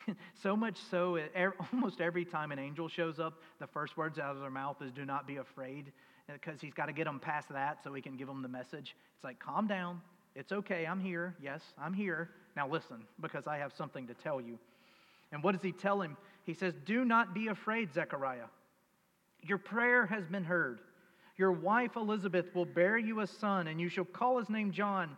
so 0.42 0.56
much 0.56 0.78
so, 0.90 1.18
er, 1.36 1.56
almost 1.74 2.02
every 2.02 2.26
time 2.26 2.52
an 2.52 2.60
angel 2.60 2.88
shows 2.88 3.20
up, 3.20 3.42
the 3.60 3.68
first 3.68 3.98
words 3.98 4.20
out 4.20 4.36
of 4.36 4.42
their 4.42 4.52
mouth 4.52 4.82
is, 4.82 4.92
Do 4.92 5.06
not 5.06 5.28
be 5.28 5.38
afraid, 5.38 5.92
because 6.32 6.62
he's 6.62 6.74
got 6.74 6.86
to 6.88 6.94
get 6.94 7.06
them 7.06 7.20
past 7.20 7.50
that 7.50 7.84
so 7.84 7.94
he 7.94 8.02
can 8.02 8.18
give 8.18 8.28
them 8.28 8.42
the 8.42 8.48
message. 8.48 8.96
It's 9.16 9.24
like, 9.24 9.40
Calm 9.40 9.68
down. 9.68 10.02
It's 10.36 10.52
okay. 10.52 10.86
I'm 10.86 11.00
here. 11.00 11.36
Yes, 11.42 11.62
I'm 11.78 11.94
here. 11.94 12.30
Now 12.56 12.68
listen, 12.68 13.04
because 13.20 13.48
I 13.48 13.58
have 13.58 13.74
something 13.74 14.08
to 14.08 14.14
tell 14.14 14.40
you. 14.40 14.58
And 15.32 15.44
what 15.44 15.54
does 15.54 15.62
he 15.62 15.72
tell 15.72 16.02
him? 16.02 16.18
He 16.44 16.54
says, 16.54 16.74
Do 16.86 17.06
not 17.06 17.34
be 17.34 17.48
afraid, 17.48 17.94
Zechariah. 17.94 18.48
Your 19.44 19.58
prayer 19.58 20.06
has 20.06 20.26
been 20.26 20.44
heard. 20.44 20.80
Your 21.38 21.52
wife 21.52 21.96
Elizabeth 21.96 22.54
will 22.54 22.66
bear 22.66 22.98
you 22.98 23.22
a 23.22 23.28
son, 23.28 23.68
and 23.68 23.80
you 23.80 23.90
shall 23.90 24.06
call 24.06 24.38
his 24.38 24.50
name 24.50 24.72
John, 24.72 25.18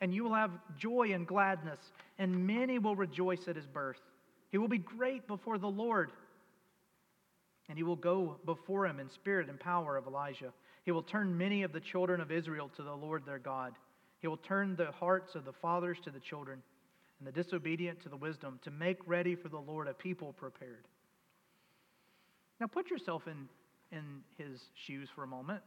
and 0.00 0.14
you 0.14 0.24
will 0.24 0.34
have 0.34 0.50
joy 0.78 1.12
and 1.12 1.26
gladness, 1.26 1.80
and 2.18 2.46
many 2.46 2.78
will 2.78 2.96
rejoice 2.96 3.48
at 3.48 3.56
his 3.56 3.66
birth. 3.66 4.00
He 4.50 4.58
will 4.58 4.68
be 4.68 4.78
great 4.78 5.26
before 5.26 5.58
the 5.58 5.66
Lord, 5.66 6.12
and 7.68 7.76
he 7.76 7.82
will 7.82 7.96
go 7.96 8.36
before 8.44 8.86
him 8.86 9.00
in 9.00 9.10
spirit 9.10 9.48
and 9.48 9.58
power 9.58 9.96
of 9.96 10.06
Elijah. 10.06 10.52
He 10.84 10.92
will 10.92 11.02
turn 11.02 11.36
many 11.36 11.62
of 11.62 11.72
the 11.72 11.80
children 11.80 12.20
of 12.20 12.30
Israel 12.30 12.70
to 12.76 12.82
the 12.82 12.94
Lord 12.94 13.24
their 13.24 13.38
God. 13.38 13.74
He 14.20 14.28
will 14.28 14.36
turn 14.36 14.76
the 14.76 14.92
hearts 14.92 15.34
of 15.34 15.44
the 15.44 15.52
fathers 15.52 15.98
to 16.04 16.10
the 16.10 16.20
children, 16.20 16.62
and 17.18 17.28
the 17.28 17.32
disobedient 17.32 18.00
to 18.02 18.08
the 18.08 18.16
wisdom, 18.16 18.58
to 18.64 18.70
make 18.70 18.98
ready 19.06 19.34
for 19.34 19.48
the 19.48 19.58
Lord 19.58 19.88
a 19.88 19.94
people 19.94 20.32
prepared. 20.32 20.86
Now 22.60 22.66
put 22.66 22.90
yourself 22.90 23.26
in 23.26 23.48
in 23.94 24.22
his 24.36 24.60
shoes 24.86 25.08
for 25.14 25.24
a 25.24 25.26
moment. 25.26 25.62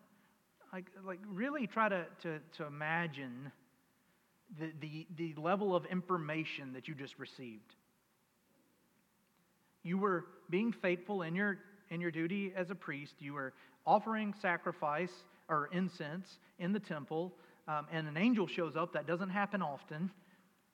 Like, 0.74 0.86
like 1.06 1.20
really 1.28 1.66
try 1.68 1.90
to, 1.90 2.06
to, 2.24 2.40
to 2.58 2.66
imagine 2.66 3.52
the, 4.60 4.72
the, 4.82 5.08
the 5.16 5.42
level 5.42 5.76
of 5.76 5.86
information 5.86 6.74
that 6.74 6.88
you 6.88 6.96
just 6.96 7.18
received. 7.18 7.76
You 9.84 9.98
were 9.98 10.26
being 10.50 10.74
faithful 10.74 11.22
in 11.22 11.36
your, 11.36 11.58
in 11.90 12.02
your 12.02 12.12
duty 12.12 12.54
as 12.56 12.70
a 12.70 12.76
priest. 12.76 13.14
You 13.20 13.34
were 13.34 13.54
offering 13.86 14.34
sacrifice 14.42 15.12
or 15.48 15.70
incense 15.72 16.28
in 16.60 16.74
the 16.74 16.80
temple, 16.80 17.34
um, 17.70 17.88
and 17.92 18.08
an 18.08 18.18
angel 18.18 18.48
shows 18.48 18.76
up. 18.76 18.92
That 18.94 19.08
doesn't 19.08 19.30
happen 19.30 19.62
often. 19.62 20.12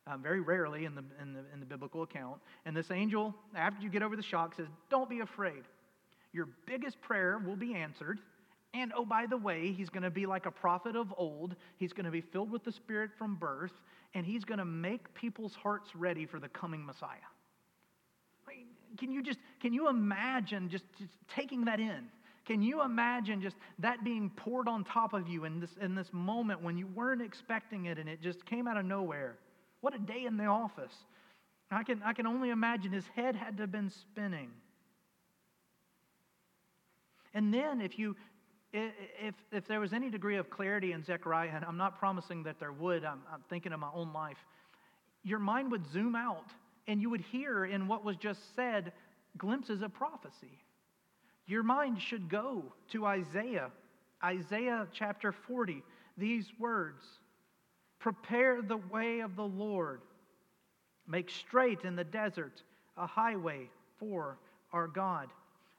Um, 0.06 0.22
very 0.22 0.42
rarely 0.42 0.84
in 0.84 0.96
the, 0.96 1.04
in, 1.22 1.34
the, 1.34 1.40
in 1.54 1.62
the 1.62 1.66
biblical 1.66 2.04
account. 2.04 2.42
And 2.66 2.76
this 2.76 2.92
angel, 2.92 3.34
after 3.56 3.82
you 3.82 3.90
get 3.90 4.04
over 4.04 4.18
the 4.18 4.24
shock, 4.24 4.54
says, 4.56 4.68
Don't 4.90 5.10
be 5.10 5.22
afraid 5.22 5.64
your 6.34 6.48
biggest 6.66 7.00
prayer 7.00 7.40
will 7.46 7.56
be 7.56 7.76
answered. 7.76 8.20
And 8.74 8.92
oh, 8.98 9.06
by 9.06 9.28
the 9.28 9.38
way, 9.38 9.72
he's 9.72 9.90
going 9.90 10.04
to 10.04 10.10
be 10.10 10.26
like 10.26 10.48
a 10.48 10.52
prophet 10.52 10.96
of 10.96 11.14
old. 11.16 11.56
He's 11.78 11.94
going 11.94 12.06
to 12.06 12.12
be 12.12 12.22
filled 12.22 12.52
with 12.52 12.64
the 12.64 12.72
Spirit 12.72 13.12
from 13.18 13.36
birth, 13.36 13.72
and 14.16 14.26
he's 14.26 14.44
going 14.44 14.58
to 14.58 14.66
make 14.66 15.14
people's 15.14 15.54
hearts 15.54 15.96
ready 15.96 16.26
for 16.26 16.40
the 16.40 16.50
coming 16.50 16.84
Messiah. 16.84 17.30
Can 18.98 19.12
you 19.12 19.24
just 19.24 19.40
can 19.60 19.74
you 19.74 19.90
imagine 19.90 20.70
just, 20.70 20.84
just 21.00 21.14
taking 21.28 21.66
that 21.66 21.80
in? 21.80 22.10
Can 22.46 22.62
you 22.62 22.84
imagine 22.84 23.42
just 23.42 23.56
that 23.80 24.04
being 24.04 24.30
poured 24.36 24.68
on 24.68 24.84
top 24.84 25.14
of 25.14 25.28
you 25.28 25.46
in 25.46 25.60
this 25.60 25.72
in 25.82 25.96
this 25.96 26.10
moment 26.12 26.62
when 26.62 26.78
you 26.78 26.86
weren't 26.86 27.22
expecting 27.22 27.86
it 27.86 27.98
and 27.98 28.08
it 28.08 28.22
just 28.22 28.46
came 28.46 28.68
out 28.68 28.78
of 28.78 28.86
nowhere? 28.86 29.38
What 29.84 29.94
a 29.94 30.00
day 30.00 30.24
in 30.24 30.38
the 30.38 30.46
office. 30.46 30.94
I 31.70 31.84
can 31.84 32.02
I 32.04 32.14
can 32.14 32.26
only 32.26 32.52
imagine 32.52 32.94
his 32.94 33.06
head 33.18 33.36
had 33.36 33.58
to 33.58 33.64
have 33.64 33.72
been 33.72 33.90
spinning. 33.90 34.50
And 37.34 37.54
then 37.54 37.82
if 37.82 38.00
you 38.00 38.16
if, 38.72 39.36
if 39.52 39.68
there 39.68 39.82
was 39.82 39.92
any 39.92 40.10
degree 40.10 40.38
of 40.38 40.50
clarity 40.50 40.94
in 40.94 41.04
Zechariah, 41.04 41.50
and 41.54 41.66
I'm 41.66 41.76
not 41.76 42.00
promising 42.00 42.44
that 42.44 42.62
there 42.62 42.72
would, 42.72 43.04
I'm, 43.04 43.20
I'm 43.32 43.44
thinking 43.50 43.74
of 43.74 43.82
my 43.82 43.90
own 43.94 44.14
life, 44.14 44.38
your 45.22 45.40
mind 45.40 45.70
would 45.72 45.86
zoom 45.92 46.16
out 46.16 46.48
and 46.88 47.02
you 47.02 47.10
would 47.10 47.22
hear 47.22 47.66
in 47.66 47.90
what 47.90 48.06
was 48.06 48.16
just 48.16 48.56
said 48.56 48.94
glimpses 49.38 49.82
of 49.82 49.94
prophecy. 49.94 50.60
Your 51.46 51.62
mind 51.62 52.02
should 52.02 52.30
go 52.30 52.64
to 52.92 53.06
Isaiah, 53.06 53.70
Isaiah 54.24 54.88
chapter 54.94 55.34
40, 55.34 55.84
these 56.18 56.46
words 56.58 57.04
Prepare 58.04 58.62
the 58.62 58.76
way 58.92 59.22
of 59.22 59.38
the 59.38 59.46
Lord, 59.46 60.02
make 61.08 61.30
straight 61.30 61.86
in 61.86 61.96
the 61.96 62.04
desert 62.04 62.62
a 62.98 63.08
highway 63.08 63.70
for 63.98 64.38
our 64.74 64.90
God. 64.90 65.30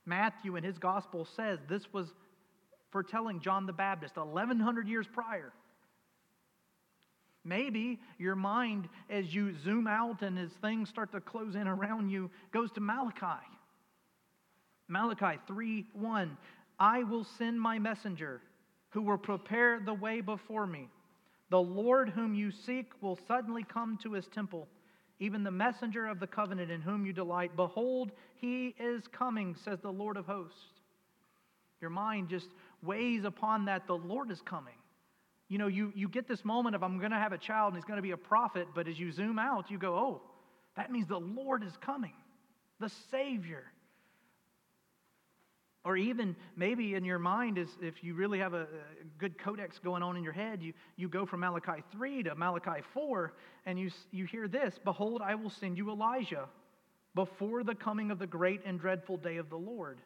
Matthew 0.06 0.56
in 0.56 0.64
his 0.64 0.78
gospel 0.78 1.26
says 1.36 1.58
this 1.68 1.92
was 1.92 2.14
foretelling 2.90 3.40
John 3.40 3.66
the 3.66 3.74
Baptist 3.74 4.16
1100 4.16 4.88
years 4.88 5.06
prior. 5.06 5.52
Maybe 7.44 8.00
your 8.18 8.36
mind, 8.36 8.88
as 9.10 9.34
you 9.34 9.54
zoom 9.62 9.86
out 9.86 10.22
and 10.22 10.38
as 10.38 10.48
things 10.62 10.88
start 10.88 11.12
to 11.12 11.20
close 11.20 11.54
in 11.56 11.68
around 11.68 12.08
you, 12.08 12.30
goes 12.52 12.70
to 12.72 12.80
Malachi. 12.80 13.44
Malachi 14.88 15.38
3 15.46 15.84
1. 15.92 16.38
I 16.78 17.02
will 17.02 17.24
send 17.24 17.60
my 17.60 17.78
messenger 17.78 18.40
who 18.92 19.02
will 19.02 19.18
prepare 19.18 19.78
the 19.78 19.92
way 19.92 20.22
before 20.22 20.66
me. 20.66 20.88
The 21.54 21.62
Lord 21.62 22.08
whom 22.08 22.34
you 22.34 22.50
seek 22.50 22.90
will 23.00 23.16
suddenly 23.28 23.62
come 23.62 23.96
to 24.02 24.14
his 24.14 24.26
temple 24.26 24.66
even 25.20 25.44
the 25.44 25.52
messenger 25.52 26.04
of 26.04 26.18
the 26.18 26.26
covenant 26.26 26.68
in 26.68 26.80
whom 26.80 27.06
you 27.06 27.12
delight. 27.12 27.54
Behold, 27.54 28.10
he 28.34 28.74
is 28.76 29.04
coming, 29.06 29.54
says 29.64 29.78
the 29.80 29.92
Lord 29.92 30.16
of 30.16 30.26
hosts. 30.26 30.58
Your 31.80 31.90
mind 31.90 32.28
just 32.28 32.48
weighs 32.82 33.22
upon 33.22 33.66
that 33.66 33.86
the 33.86 33.96
Lord 33.96 34.32
is 34.32 34.42
coming. 34.42 34.74
You 35.48 35.58
know, 35.58 35.68
you, 35.68 35.92
you 35.94 36.08
get 36.08 36.26
this 36.26 36.44
moment 36.44 36.74
of, 36.74 36.82
I'm 36.82 36.98
going 36.98 37.12
to 37.12 37.18
have 37.18 37.32
a 37.32 37.38
child 37.38 37.74
and 37.74 37.76
he's 37.76 37.86
going 37.86 37.98
to 37.98 38.02
be 38.02 38.10
a 38.10 38.16
prophet, 38.16 38.66
but 38.74 38.88
as 38.88 38.98
you 38.98 39.12
zoom 39.12 39.38
out, 39.38 39.70
you 39.70 39.78
go, 39.78 39.94
oh, 39.94 40.22
that 40.76 40.90
means 40.90 41.06
the 41.06 41.20
Lord 41.20 41.62
is 41.62 41.76
coming, 41.80 42.14
the 42.80 42.90
Savior. 43.12 43.62
Or 45.84 45.98
even 45.98 46.34
maybe 46.56 46.94
in 46.94 47.04
your 47.04 47.18
mind, 47.18 47.58
is 47.58 47.68
if 47.82 48.02
you 48.02 48.14
really 48.14 48.38
have 48.38 48.54
a, 48.54 48.62
a, 48.62 48.66
good 49.18 49.38
codex 49.38 49.78
going 49.78 50.02
on 50.02 50.16
in 50.16 50.24
your 50.24 50.32
head, 50.32 50.62
you, 50.62 50.72
you 50.96 51.08
go 51.08 51.26
from 51.26 51.40
Malachi 51.40 51.84
3 51.92 52.22
to 52.22 52.34
Malachi 52.34 52.82
4, 52.94 53.34
and 53.66 53.78
you, 53.78 53.90
you 54.10 54.24
hear 54.24 54.48
this 54.48 54.78
Behold, 54.82 55.20
I 55.22 55.34
will 55.34 55.50
send 55.50 55.76
you 55.76 55.90
Elijah 55.90 56.48
before 57.14 57.62
the 57.62 57.74
coming 57.74 58.10
of 58.10 58.18
the 58.18 58.26
great 58.26 58.62
and 58.64 58.80
dreadful 58.80 59.18
day 59.18 59.36
of 59.36 59.50
the 59.50 59.56
Lord. 59.56 60.00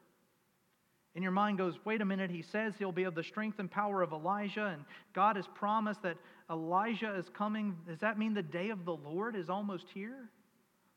And 1.14 1.22
your 1.22 1.32
mind 1.32 1.58
goes, 1.58 1.74
wait 1.84 2.00
a 2.00 2.04
minute, 2.04 2.30
he 2.30 2.42
says 2.42 2.74
he'll 2.78 2.92
be 2.92 3.04
of 3.04 3.14
the 3.14 3.24
strength 3.24 3.58
and 3.58 3.70
power 3.70 4.02
of 4.02 4.12
Elijah, 4.12 4.66
and 4.66 4.84
God 5.14 5.36
has 5.36 5.46
promised 5.54 6.02
that 6.02 6.16
Elijah 6.50 7.14
is 7.16 7.28
coming. 7.30 7.76
Does 7.86 8.00
that 8.00 8.18
mean 8.18 8.34
the 8.34 8.42
day 8.42 8.70
of 8.70 8.84
the 8.84 8.94
Lord 8.94 9.36
is 9.36 9.48
almost 9.48 9.86
here? 9.94 10.28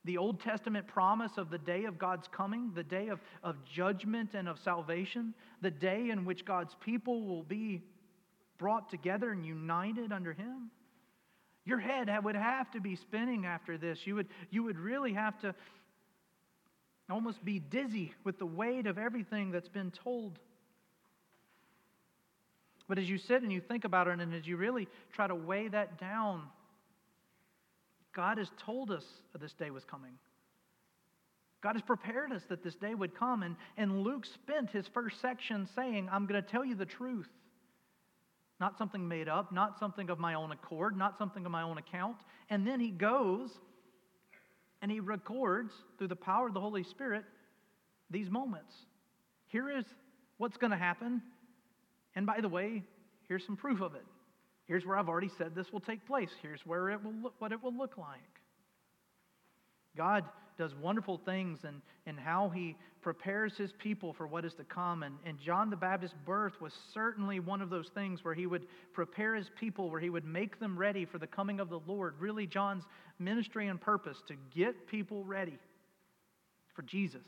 The 0.04 0.18
Old 0.18 0.40
Testament 0.40 0.88
promise 0.88 1.34
of 1.38 1.50
the 1.50 1.58
day 1.58 1.86
of 1.86 2.00
God's 2.00 2.28
coming, 2.28 2.72
the 2.74 2.84
day 2.84 3.10
of, 3.10 3.20
of 3.44 3.56
judgment 3.66 4.32
and 4.34 4.48
of 4.48 4.58
salvation, 4.60 5.34
the 5.62 5.72
day 5.72 6.10
in 6.10 6.26
which 6.26 6.44
God's 6.44 6.76
people 6.84 7.26
will 7.26 7.44
be 7.44 7.82
brought 8.58 8.90
together 8.90 9.32
and 9.32 9.46
united 9.46 10.12
under 10.12 10.34
Him. 10.34 10.72
Your 11.66 11.80
head 11.80 12.10
would 12.24 12.36
have 12.36 12.72
to 12.72 12.82
be 12.82 12.96
spinning 12.96 13.46
after 13.46 13.78
this. 13.78 14.00
You 14.06 14.16
would, 14.16 14.28
you 14.50 14.64
would 14.64 14.80
really 14.80 15.14
have 15.14 15.40
to 15.42 15.54
almost 17.10 17.44
be 17.46 17.60
dizzy 17.60 18.14
with 18.24 18.40
the 18.40 18.46
weight 18.46 18.88
of 18.88 18.98
everything 18.98 19.52
that's 19.52 19.70
been 19.70 19.92
told. 19.92 20.40
But 22.88 22.98
as 22.98 23.08
you 23.08 23.18
sit 23.18 23.44
and 23.44 23.52
you 23.52 23.62
think 23.62 23.86
about 23.86 24.08
it, 24.08 24.20
and 24.20 24.34
as 24.34 24.48
you 24.48 24.58
really 24.58 24.88
try 25.14 25.28
to 25.28 25.36
weigh 25.36 25.68
that 25.68 26.00
down, 26.00 26.44
God 28.14 28.38
has 28.38 28.50
told 28.58 28.92
us 28.92 29.04
this 29.40 29.54
day 29.54 29.70
was 29.70 29.84
coming. 29.86 30.12
God 31.62 31.76
has 31.76 31.82
prepared 31.82 32.32
us 32.32 32.42
that 32.50 32.64
this 32.64 32.76
day 32.76 32.96
would 32.96 33.16
come. 33.16 33.44
And, 33.44 33.56
and 33.78 34.02
Luke 34.04 34.26
spent 34.26 34.72
his 34.72 34.88
first 34.94 35.22
section 35.22 35.68
saying, 35.76 36.10
I'm 36.12 36.26
going 36.26 36.42
to 36.42 36.50
tell 36.50 36.66
you 36.66 36.76
the 36.76 36.86
truth. 36.86 37.30
Not 38.60 38.78
something 38.78 39.08
made 39.08 39.28
up, 39.28 39.52
not 39.52 39.80
something 39.80 40.10
of 40.10 40.20
my 40.20 40.34
own 40.34 40.52
accord, 40.52 40.98
not 40.98 41.18
something 41.18 41.46
of 41.46 41.52
my 41.52 41.64
own 41.64 41.78
account. 41.78 42.18
And 42.50 42.68
then 42.68 42.80
he 42.80 42.90
goes 42.90 43.50
and 44.82 44.92
he 44.92 45.00
records 45.00 45.72
through 45.98 46.10
the 46.10 46.16
power 46.16 46.48
of 46.48 46.54
the 46.54 46.62
Holy 46.62 46.84
Spirit 46.84 47.24
these 48.10 48.30
moments. 48.30 48.74
Here 49.48 49.70
is 49.70 49.86
what's 50.38 50.58
going 50.58 50.72
to 50.72 50.78
happen. 50.78 51.22
And 52.16 52.26
by 52.26 52.42
the 52.42 52.50
way, 52.50 52.84
here's 53.28 53.46
some 53.46 53.58
proof 53.58 53.82
of 53.82 53.96
it. 53.96 54.06
Here's 54.68 54.86
where 54.86 54.98
I've 54.98 55.10
already 55.10 55.32
said 55.38 55.56
this 55.56 55.72
will 55.74 55.80
take 55.80 56.06
place. 56.06 56.30
Here's 56.42 56.66
where 56.66 56.90
it 56.90 57.04
will 57.04 57.14
look, 57.14 57.34
what 57.40 57.52
it 57.52 57.62
will 57.62 57.76
look 57.76 57.98
like. 57.98 58.20
God 59.98 60.24
does 60.58 60.76
wonderful 60.76 61.18
things 61.18 61.64
and, 61.64 61.82
and 62.06 62.20
how 62.20 62.50
he 62.50 62.76
prepares 63.02 63.58
his 63.58 63.74
people 63.74 64.14
for 64.14 64.28
what 64.28 64.46
is 64.46 64.54
to 64.54 64.64
come. 64.64 65.04
And, 65.04 65.16
and 65.26 65.40
John 65.40 65.70
the 65.70 65.76
Baptist's 65.76 66.16
birth 66.26 66.62
was 66.62 66.74
certainly 66.94 67.40
one 67.40 67.62
of 67.62 67.70
those 67.70 67.90
things 67.90 68.24
where 68.24 68.34
he 68.34 68.46
would 68.46 68.68
prepare 68.94 69.36
his 69.36 69.50
people, 69.60 69.90
where 69.90 70.00
he 70.00 70.10
would 70.10 70.26
make 70.26 70.60
them 70.60 70.78
ready 70.78 71.04
for 71.04 71.18
the 71.18 71.28
coming 71.28 71.60
of 71.60 71.70
the 71.70 71.80
Lord. 71.88 72.16
Really, 72.20 72.46
John's 72.46 72.84
ministry 73.20 73.68
and 73.68 73.82
purpose 73.82 74.22
to 74.28 74.36
get 74.54 74.88
people 74.88 75.24
ready 75.24 75.58
for 76.74 76.84
Jesus. 76.84 77.26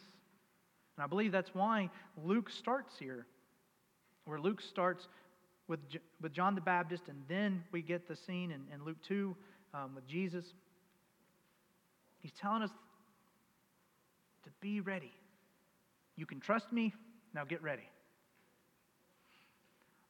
And 0.95 1.03
I 1.03 1.07
believe 1.07 1.31
that's 1.31 1.55
why 1.55 1.89
Luke 2.23 2.49
starts 2.49 2.97
here, 2.99 3.25
where 4.25 4.39
Luke 4.39 4.61
starts 4.61 5.07
with, 5.67 5.79
with 6.21 6.33
John 6.33 6.55
the 6.55 6.61
Baptist, 6.61 7.03
and 7.07 7.23
then 7.27 7.63
we 7.71 7.81
get 7.81 8.07
the 8.07 8.15
scene 8.15 8.51
in, 8.51 8.61
in 8.73 8.83
Luke 8.85 8.97
2 9.07 9.35
um, 9.73 9.95
with 9.95 10.07
Jesus. 10.07 10.45
He's 12.19 12.33
telling 12.39 12.63
us 12.63 12.71
to 14.43 14.49
be 14.61 14.81
ready. 14.81 15.11
You 16.15 16.25
can 16.25 16.39
trust 16.39 16.71
me, 16.71 16.93
now 17.33 17.43
get 17.43 17.61
ready. 17.63 17.89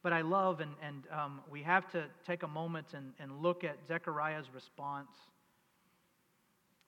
But 0.02 0.12
I 0.12 0.20
love, 0.20 0.60
and, 0.60 0.72
and 0.82 1.04
um, 1.10 1.40
we 1.50 1.62
have 1.62 1.90
to 1.92 2.04
take 2.26 2.42
a 2.42 2.48
moment 2.48 2.88
and, 2.92 3.12
and 3.18 3.40
look 3.40 3.64
at 3.64 3.78
Zechariah's 3.88 4.46
response 4.54 5.08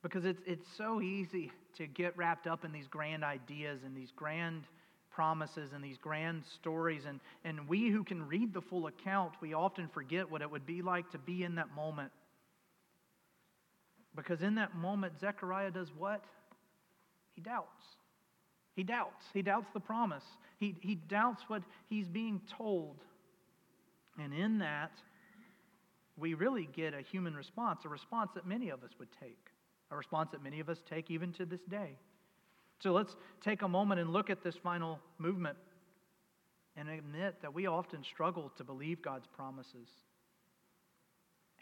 because 0.02 0.24
it's, 0.24 0.42
it's 0.46 0.66
so 0.76 1.00
easy 1.00 1.50
to 1.78 1.86
get 1.86 2.16
wrapped 2.16 2.46
up 2.46 2.64
in 2.64 2.72
these 2.72 2.86
grand 2.86 3.24
ideas 3.24 3.80
and 3.84 3.96
these 3.96 4.12
grand 4.14 4.64
promises 5.16 5.72
and 5.74 5.82
these 5.82 5.96
grand 5.96 6.44
stories. 6.44 7.06
And, 7.08 7.20
and 7.42 7.66
we 7.66 7.88
who 7.88 8.04
can 8.04 8.28
read 8.28 8.52
the 8.52 8.60
full 8.60 8.86
account, 8.86 9.32
we 9.40 9.54
often 9.54 9.88
forget 9.88 10.30
what 10.30 10.42
it 10.42 10.50
would 10.50 10.66
be 10.66 10.82
like 10.82 11.10
to 11.12 11.18
be 11.18 11.42
in 11.42 11.54
that 11.54 11.74
moment. 11.74 12.12
Because 14.14 14.42
in 14.42 14.56
that 14.56 14.76
moment, 14.76 15.14
Zechariah 15.18 15.70
does 15.70 15.88
what? 15.96 16.22
He 17.34 17.40
doubts. 17.40 17.84
He 18.76 18.82
doubts. 18.82 19.24
He 19.32 19.40
doubts 19.40 19.68
the 19.72 19.80
promise. 19.80 20.24
He, 20.60 20.76
he 20.80 20.96
doubts 20.96 21.42
what 21.48 21.62
he's 21.88 22.08
being 22.08 22.42
told. 22.58 22.96
And 24.22 24.34
in 24.34 24.58
that, 24.58 24.92
we 26.18 26.34
really 26.34 26.68
get 26.76 26.92
a 26.92 27.00
human 27.00 27.34
response, 27.34 27.80
a 27.86 27.88
response 27.88 28.30
that 28.34 28.46
many 28.46 28.68
of 28.68 28.84
us 28.84 28.90
would 28.98 29.08
take, 29.18 29.48
a 29.90 29.96
response 29.96 30.30
that 30.32 30.42
many 30.42 30.60
of 30.60 30.68
us 30.68 30.78
take 30.88 31.10
even 31.10 31.32
to 31.34 31.46
this 31.46 31.60
day. 31.70 31.96
So 32.78 32.92
let's 32.92 33.16
take 33.40 33.62
a 33.62 33.68
moment 33.68 34.00
and 34.00 34.12
look 34.12 34.30
at 34.30 34.42
this 34.42 34.56
final 34.56 34.98
movement 35.18 35.56
and 36.76 36.88
admit 36.88 37.40
that 37.42 37.54
we 37.54 37.66
often 37.66 38.04
struggle 38.04 38.52
to 38.58 38.64
believe 38.64 39.00
God's 39.00 39.26
promises. 39.34 39.88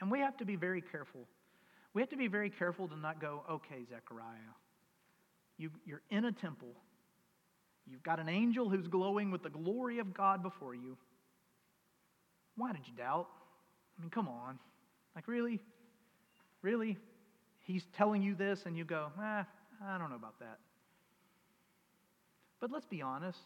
And 0.00 0.11
we 0.11 0.18
have 0.20 0.37
to 0.38 0.44
be 0.44 0.57
very 0.57 0.83
careful. 0.83 1.20
We 1.94 2.03
have 2.03 2.11
to 2.11 2.16
be 2.16 2.27
very 2.27 2.50
careful 2.50 2.88
to 2.88 2.96
not 2.96 3.20
go, 3.20 3.44
okay, 3.48 3.85
Zechariah, 3.88 4.55
you, 5.57 5.70
you're 5.87 6.03
in 6.11 6.24
a 6.24 6.33
temple. 6.33 6.74
You've 7.87 8.03
got 8.03 8.18
an 8.18 8.29
angel 8.29 8.68
who's 8.68 8.88
glowing 8.88 9.31
with 9.31 9.42
the 9.42 9.50
glory 9.50 10.00
of 10.00 10.12
God 10.12 10.42
before 10.42 10.74
you. 10.74 10.96
Why 12.57 12.72
did 12.72 12.83
you 12.88 12.94
doubt? 12.94 13.29
I 13.96 14.03
mean, 14.03 14.11
come 14.11 14.27
on. 14.27 14.59
Like, 15.14 15.29
really? 15.29 15.61
Really? 16.62 16.98
He's 17.61 17.85
telling 17.96 18.22
you 18.22 18.35
this, 18.35 18.62
and 18.66 18.77
you 18.77 18.85
go, 18.85 19.12
eh, 19.18 19.42
I 19.85 19.98
don't 19.98 20.11
know 20.11 20.16
about 20.16 20.40
that. 20.40 20.59
But 22.64 22.70
let's 22.72 22.87
be 22.87 23.03
honest. 23.03 23.44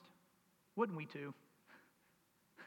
Wouldn't 0.77 0.97
we 0.97 1.05
too? 1.05 1.35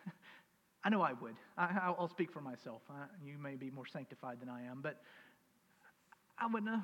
I 0.84 0.90
know 0.90 1.02
I 1.02 1.14
would. 1.14 1.36
I, 1.58 1.94
will 1.98 2.10
speak 2.10 2.30
for 2.30 2.42
myself. 2.42 2.82
I, 2.90 3.06
you 3.26 3.38
may 3.38 3.56
be 3.56 3.70
more 3.70 3.86
sanctified 3.86 4.42
than 4.42 4.50
I 4.50 4.64
am, 4.64 4.82
but 4.82 5.02
I 6.38 6.48
wouldn't 6.48 6.70
have. 6.70 6.84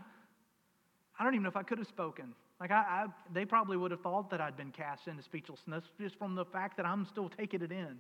I 1.20 1.26
don't 1.26 1.34
even 1.34 1.44
know 1.44 1.50
if 1.50 1.58
I 1.58 1.64
could 1.64 1.80
have 1.80 1.88
spoken. 1.88 2.34
Like, 2.62 2.72
I, 2.72 2.76
I, 2.76 3.06
they 3.34 3.44
probably 3.44 3.76
would 3.76 3.92
have 3.92 4.00
thought 4.00 4.30
that 4.30 4.40
I'd 4.40 4.56
been 4.56 4.72
cast 4.72 5.10
into 5.10 5.22
speechlessness 5.22 5.84
just 6.00 6.18
from 6.18 6.34
the 6.34 6.46
fact 6.46 6.78
that 6.78 6.86
I'm 6.86 7.06
still 7.06 7.28
taking 7.28 7.62
it 7.62 7.74
in. 7.74 8.00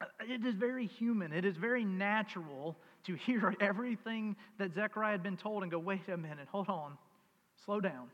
Uh, 0.00 0.06
it 0.28 0.44
is 0.44 0.56
very 0.56 0.88
human. 0.88 1.32
It 1.32 1.44
is 1.44 1.56
very 1.56 1.84
natural 1.84 2.76
to 3.06 3.14
hear 3.14 3.54
everything 3.60 4.34
that 4.58 4.74
Zechariah 4.74 5.12
had 5.12 5.22
been 5.22 5.36
told 5.36 5.62
and 5.62 5.70
go, 5.70 5.78
wait 5.78 6.08
a 6.08 6.16
minute, 6.16 6.48
hold 6.50 6.68
on, 6.68 6.98
slow 7.64 7.80
down. 7.80 8.08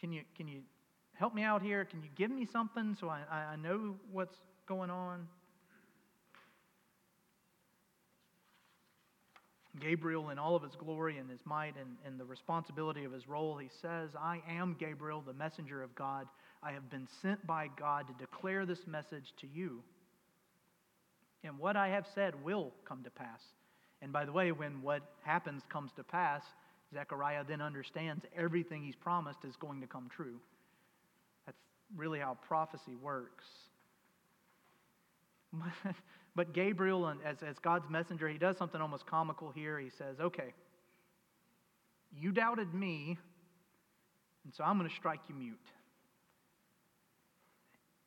Can 0.00 0.12
you, 0.12 0.22
can 0.36 0.48
you 0.48 0.60
help 1.14 1.34
me 1.34 1.42
out 1.42 1.62
here? 1.62 1.84
Can 1.84 2.02
you 2.02 2.08
give 2.16 2.30
me 2.30 2.46
something 2.46 2.96
so 3.00 3.08
I, 3.08 3.22
I 3.30 3.56
know 3.56 3.96
what's 4.12 4.36
going 4.66 4.90
on? 4.90 5.26
Gabriel, 9.80 10.30
in 10.30 10.38
all 10.38 10.56
of 10.56 10.62
his 10.62 10.74
glory 10.74 11.18
and 11.18 11.28
his 11.30 11.40
might 11.44 11.74
and, 11.76 11.96
and 12.06 12.18
the 12.18 12.24
responsibility 12.24 13.04
of 13.04 13.12
his 13.12 13.28
role, 13.28 13.58
he 13.58 13.68
says, 13.82 14.10
I 14.18 14.40
am 14.48 14.76
Gabriel, 14.78 15.22
the 15.26 15.34
messenger 15.34 15.82
of 15.82 15.94
God. 15.94 16.26
I 16.62 16.72
have 16.72 16.88
been 16.90 17.06
sent 17.20 17.46
by 17.46 17.68
God 17.78 18.06
to 18.08 18.14
declare 18.14 18.64
this 18.64 18.86
message 18.86 19.34
to 19.40 19.46
you. 19.46 19.82
And 21.44 21.58
what 21.58 21.76
I 21.76 21.88
have 21.88 22.06
said 22.14 22.42
will 22.42 22.72
come 22.84 23.04
to 23.04 23.10
pass. 23.10 23.40
And 24.02 24.12
by 24.12 24.24
the 24.24 24.32
way, 24.32 24.52
when 24.52 24.82
what 24.82 25.02
happens 25.22 25.62
comes 25.68 25.92
to 25.96 26.04
pass, 26.04 26.42
Zechariah 26.94 27.44
then 27.46 27.60
understands 27.60 28.24
everything 28.36 28.82
he's 28.82 28.96
promised 28.96 29.44
is 29.44 29.56
going 29.56 29.80
to 29.80 29.86
come 29.86 30.08
true. 30.08 30.40
That's 31.44 31.58
really 31.96 32.18
how 32.20 32.36
prophecy 32.46 32.96
works. 33.02 33.44
But 36.36 36.52
Gabriel, 36.52 37.10
as, 37.24 37.38
as 37.42 37.58
God's 37.58 37.88
messenger, 37.88 38.28
he 38.28 38.36
does 38.36 38.58
something 38.58 38.80
almost 38.80 39.06
comical 39.06 39.50
here. 39.50 39.80
He 39.80 39.88
says, 39.88 40.20
Okay, 40.20 40.52
you 42.14 42.30
doubted 42.30 42.74
me, 42.74 43.16
and 44.44 44.54
so 44.54 44.62
I'm 44.62 44.76
going 44.76 44.88
to 44.88 44.94
strike 44.94 45.20
you 45.30 45.34
mute. 45.34 45.58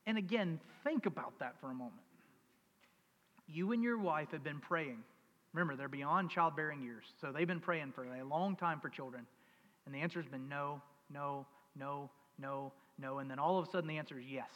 And 0.06 0.18
again, 0.18 0.60
think 0.84 1.08
about 1.08 1.34
that 1.40 1.56
for 1.60 1.72
a 1.72 1.74
moment. 1.74 1.96
You 3.48 3.72
and 3.72 3.84
your 3.84 3.98
wife 3.98 4.30
have 4.32 4.44
been 4.44 4.60
praying. 4.60 5.00
Remember, 5.54 5.76
they're 5.76 5.88
beyond 5.88 6.30
childbearing 6.30 6.82
years, 6.82 7.06
so 7.20 7.32
they've 7.32 7.48
been 7.48 7.60
praying 7.60 7.92
for 7.94 8.04
a 8.04 8.24
long 8.24 8.56
time 8.56 8.80
for 8.80 8.90
children. 8.90 9.26
And 9.86 9.96
the 9.96 10.00
answer 10.00 10.22
has 10.22 10.30
been 10.30 10.48
no, 10.48 10.82
no, 11.12 11.48
no, 11.76 12.10
no, 12.38 12.72
no. 13.00 13.18
And 13.20 13.30
then 13.30 13.40
all 13.40 13.58
of 13.58 13.68
a 13.68 13.72
sudden 13.72 13.88
the 13.88 13.98
answer 13.98 14.20
is 14.20 14.26
yes 14.30 14.50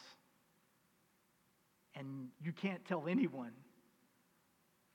and 1.95 2.29
you 2.43 2.51
can't 2.51 2.83
tell 2.85 3.07
anyone. 3.07 3.51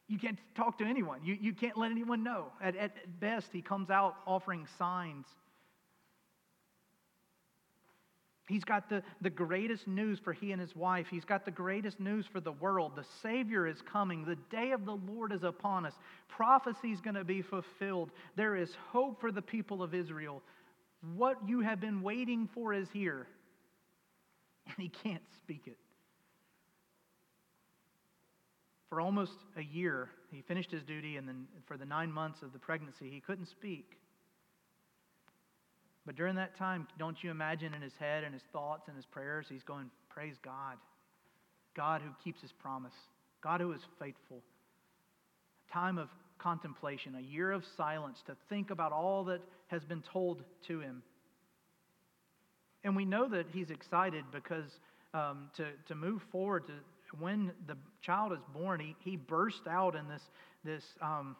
You 0.08 0.18
can't 0.18 0.38
talk 0.54 0.78
to 0.78 0.84
anyone. 0.84 1.20
You, 1.24 1.36
you 1.38 1.52
can't 1.52 1.76
let 1.76 1.90
anyone 1.90 2.22
know. 2.22 2.46
At, 2.62 2.76
at 2.76 3.20
best, 3.20 3.48
he 3.52 3.60
comes 3.60 3.90
out 3.90 4.16
offering 4.26 4.66
signs. 4.78 5.26
He's 8.48 8.64
got 8.64 8.88
the, 8.88 9.02
the 9.20 9.28
greatest 9.28 9.86
news 9.86 10.18
for 10.18 10.32
he 10.32 10.52
and 10.52 10.60
his 10.60 10.74
wife. 10.74 11.06
He's 11.10 11.24
got 11.24 11.44
the 11.44 11.50
greatest 11.50 12.00
news 12.00 12.24
for 12.32 12.40
the 12.40 12.52
world. 12.52 12.92
The 12.96 13.04
Savior 13.22 13.66
is 13.66 13.82
coming. 13.82 14.24
The 14.24 14.38
day 14.50 14.70
of 14.70 14.86
the 14.86 14.96
Lord 14.96 15.32
is 15.32 15.42
upon 15.42 15.84
us. 15.84 15.92
Prophecy 16.28 16.90
is 16.90 17.00
going 17.02 17.16
to 17.16 17.24
be 17.24 17.42
fulfilled. 17.42 18.10
There 18.36 18.56
is 18.56 18.74
hope 18.90 19.20
for 19.20 19.30
the 19.30 19.42
people 19.42 19.82
of 19.82 19.94
Israel. 19.94 20.42
What 21.14 21.36
you 21.46 21.60
have 21.60 21.78
been 21.78 22.00
waiting 22.00 22.48
for 22.54 22.72
is 22.72 22.88
here. 22.90 23.26
And 24.66 24.76
he 24.78 24.88
can't 24.88 25.22
speak 25.42 25.62
it. 25.66 25.76
For 28.88 29.02
almost 29.02 29.32
a 29.58 29.62
year, 29.62 30.08
he 30.30 30.40
finished 30.40 30.70
his 30.70 30.82
duty, 30.82 31.18
and 31.18 31.28
then 31.28 31.46
for 31.66 31.76
the 31.76 31.84
nine 31.84 32.10
months 32.10 32.40
of 32.40 32.54
the 32.54 32.58
pregnancy, 32.58 33.10
he 33.10 33.20
couldn't 33.20 33.48
speak. 33.48 33.98
But 36.08 36.16
during 36.16 36.36
that 36.36 36.56
time, 36.56 36.88
don't 36.98 37.22
you 37.22 37.30
imagine 37.30 37.74
in 37.74 37.82
his 37.82 37.92
head 38.00 38.24
and 38.24 38.32
his 38.32 38.42
thoughts 38.50 38.88
and 38.88 38.96
his 38.96 39.04
prayers, 39.04 39.44
he's 39.46 39.62
going, 39.62 39.90
Praise 40.08 40.36
God. 40.42 40.78
God 41.76 42.00
who 42.00 42.08
keeps 42.24 42.40
his 42.40 42.50
promise, 42.50 42.94
God 43.42 43.60
who 43.60 43.72
is 43.72 43.82
faithful. 44.00 44.38
A 45.68 45.72
time 45.72 45.98
of 45.98 46.08
contemplation, 46.38 47.14
a 47.14 47.20
year 47.20 47.52
of 47.52 47.62
silence 47.76 48.22
to 48.26 48.34
think 48.48 48.70
about 48.70 48.90
all 48.90 49.22
that 49.24 49.42
has 49.66 49.84
been 49.84 50.02
told 50.10 50.42
to 50.68 50.80
him. 50.80 51.02
And 52.84 52.96
we 52.96 53.04
know 53.04 53.28
that 53.28 53.44
he's 53.52 53.68
excited 53.68 54.24
because 54.32 54.80
um, 55.12 55.50
to, 55.58 55.66
to 55.88 55.94
move 55.94 56.22
forward, 56.32 56.68
to, 56.68 56.72
when 57.20 57.52
the 57.66 57.76
child 58.00 58.32
is 58.32 58.38
born, 58.54 58.80
he, 58.80 58.96
he 59.00 59.16
burst 59.16 59.66
out 59.68 59.94
in 59.94 60.08
this, 60.08 60.22
this 60.64 60.84
um, 61.02 61.36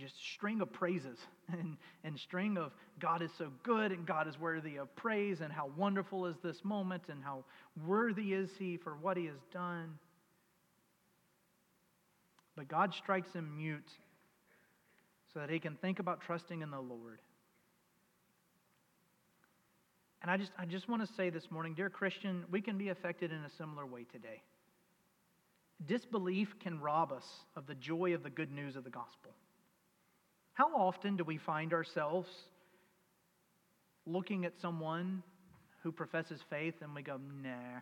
just 0.00 0.14
string 0.34 0.60
of 0.60 0.72
praises 0.72 1.18
and, 1.52 1.76
and 2.04 2.18
string 2.18 2.56
of 2.56 2.72
God 2.98 3.22
is 3.22 3.30
so 3.36 3.50
good 3.62 3.92
and 3.92 4.06
God 4.06 4.26
is 4.26 4.38
worthy 4.38 4.76
of 4.76 4.94
praise 4.96 5.40
and 5.40 5.52
how 5.52 5.70
wonderful 5.76 6.26
is 6.26 6.36
this 6.42 6.64
moment 6.64 7.04
and 7.08 7.22
how 7.22 7.44
worthy 7.86 8.32
is 8.32 8.50
he 8.58 8.76
for 8.76 8.96
what 8.96 9.16
he 9.16 9.26
has 9.26 9.38
done. 9.52 9.98
But 12.56 12.68
God 12.68 12.94
strikes 12.94 13.32
him 13.32 13.56
mute 13.56 13.90
so 15.32 15.40
that 15.40 15.50
he 15.50 15.58
can 15.58 15.76
think 15.76 15.98
about 15.98 16.20
trusting 16.20 16.62
in 16.62 16.70
the 16.70 16.80
Lord. 16.80 17.20
And 20.22 20.30
I 20.30 20.36
just, 20.36 20.52
I 20.58 20.66
just 20.66 20.88
want 20.88 21.06
to 21.06 21.14
say 21.14 21.30
this 21.30 21.50
morning, 21.50 21.74
dear 21.74 21.88
Christian, 21.88 22.44
we 22.50 22.60
can 22.60 22.76
be 22.76 22.88
affected 22.88 23.32
in 23.32 23.38
a 23.38 23.50
similar 23.56 23.86
way 23.86 24.04
today. 24.04 24.42
Disbelief 25.86 26.58
can 26.60 26.78
rob 26.80 27.12
us 27.12 27.24
of 27.56 27.66
the 27.66 27.74
joy 27.74 28.14
of 28.14 28.22
the 28.22 28.28
good 28.28 28.52
news 28.52 28.76
of 28.76 28.84
the 28.84 28.90
gospel. 28.90 29.32
How 30.54 30.74
often 30.74 31.16
do 31.16 31.24
we 31.24 31.38
find 31.38 31.72
ourselves 31.72 32.28
looking 34.06 34.44
at 34.44 34.52
someone 34.60 35.22
who 35.82 35.92
professes 35.92 36.40
faith 36.50 36.74
and 36.82 36.94
we 36.94 37.02
go, 37.02 37.18
nah, 37.42 37.80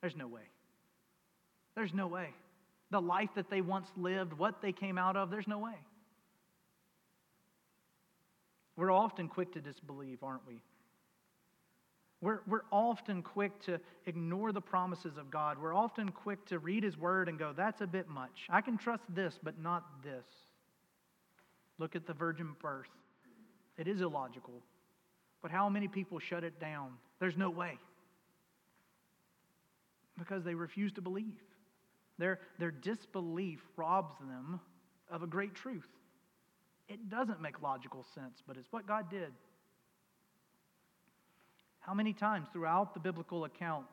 there's 0.00 0.16
no 0.16 0.28
way. 0.28 0.42
There's 1.74 1.94
no 1.94 2.06
way. 2.06 2.28
The 2.90 3.00
life 3.00 3.30
that 3.36 3.50
they 3.50 3.60
once 3.60 3.88
lived, 3.96 4.32
what 4.32 4.62
they 4.62 4.72
came 4.72 4.98
out 4.98 5.16
of, 5.16 5.30
there's 5.30 5.46
no 5.46 5.58
way. 5.58 5.74
We're 8.76 8.92
often 8.92 9.28
quick 9.28 9.52
to 9.52 9.60
disbelieve, 9.60 10.22
aren't 10.22 10.46
we? 10.46 10.60
We're, 12.22 12.40
we're 12.46 12.64
often 12.70 13.22
quick 13.22 13.58
to 13.62 13.80
ignore 14.06 14.52
the 14.52 14.60
promises 14.60 15.16
of 15.16 15.30
God. 15.30 15.58
We're 15.58 15.74
often 15.74 16.10
quick 16.10 16.44
to 16.46 16.58
read 16.58 16.82
His 16.82 16.96
Word 16.96 17.28
and 17.28 17.38
go, 17.38 17.52
that's 17.56 17.80
a 17.80 17.86
bit 17.86 18.08
much. 18.08 18.46
I 18.50 18.60
can 18.60 18.76
trust 18.76 19.04
this, 19.14 19.38
but 19.42 19.58
not 19.58 20.02
this. 20.02 20.24
Look 21.80 21.96
at 21.96 22.06
the 22.06 22.12
virgin 22.12 22.54
birth. 22.60 22.90
It 23.78 23.88
is 23.88 24.02
illogical. 24.02 24.62
But 25.40 25.50
how 25.50 25.70
many 25.70 25.88
people 25.88 26.18
shut 26.18 26.44
it 26.44 26.60
down? 26.60 26.90
There's 27.18 27.38
no 27.38 27.48
way. 27.48 27.78
Because 30.18 30.44
they 30.44 30.54
refuse 30.54 30.92
to 30.92 31.00
believe. 31.00 31.40
Their, 32.18 32.38
their 32.58 32.70
disbelief 32.70 33.60
robs 33.78 34.12
them 34.20 34.60
of 35.10 35.22
a 35.22 35.26
great 35.26 35.54
truth. 35.54 35.88
It 36.86 37.08
doesn't 37.08 37.40
make 37.40 37.62
logical 37.62 38.04
sense, 38.14 38.42
but 38.46 38.58
it's 38.58 38.70
what 38.70 38.86
God 38.86 39.10
did. 39.10 39.32
How 41.78 41.94
many 41.94 42.12
times 42.12 42.48
throughout 42.52 42.92
the 42.92 43.00
biblical 43.00 43.44
account 43.44 43.86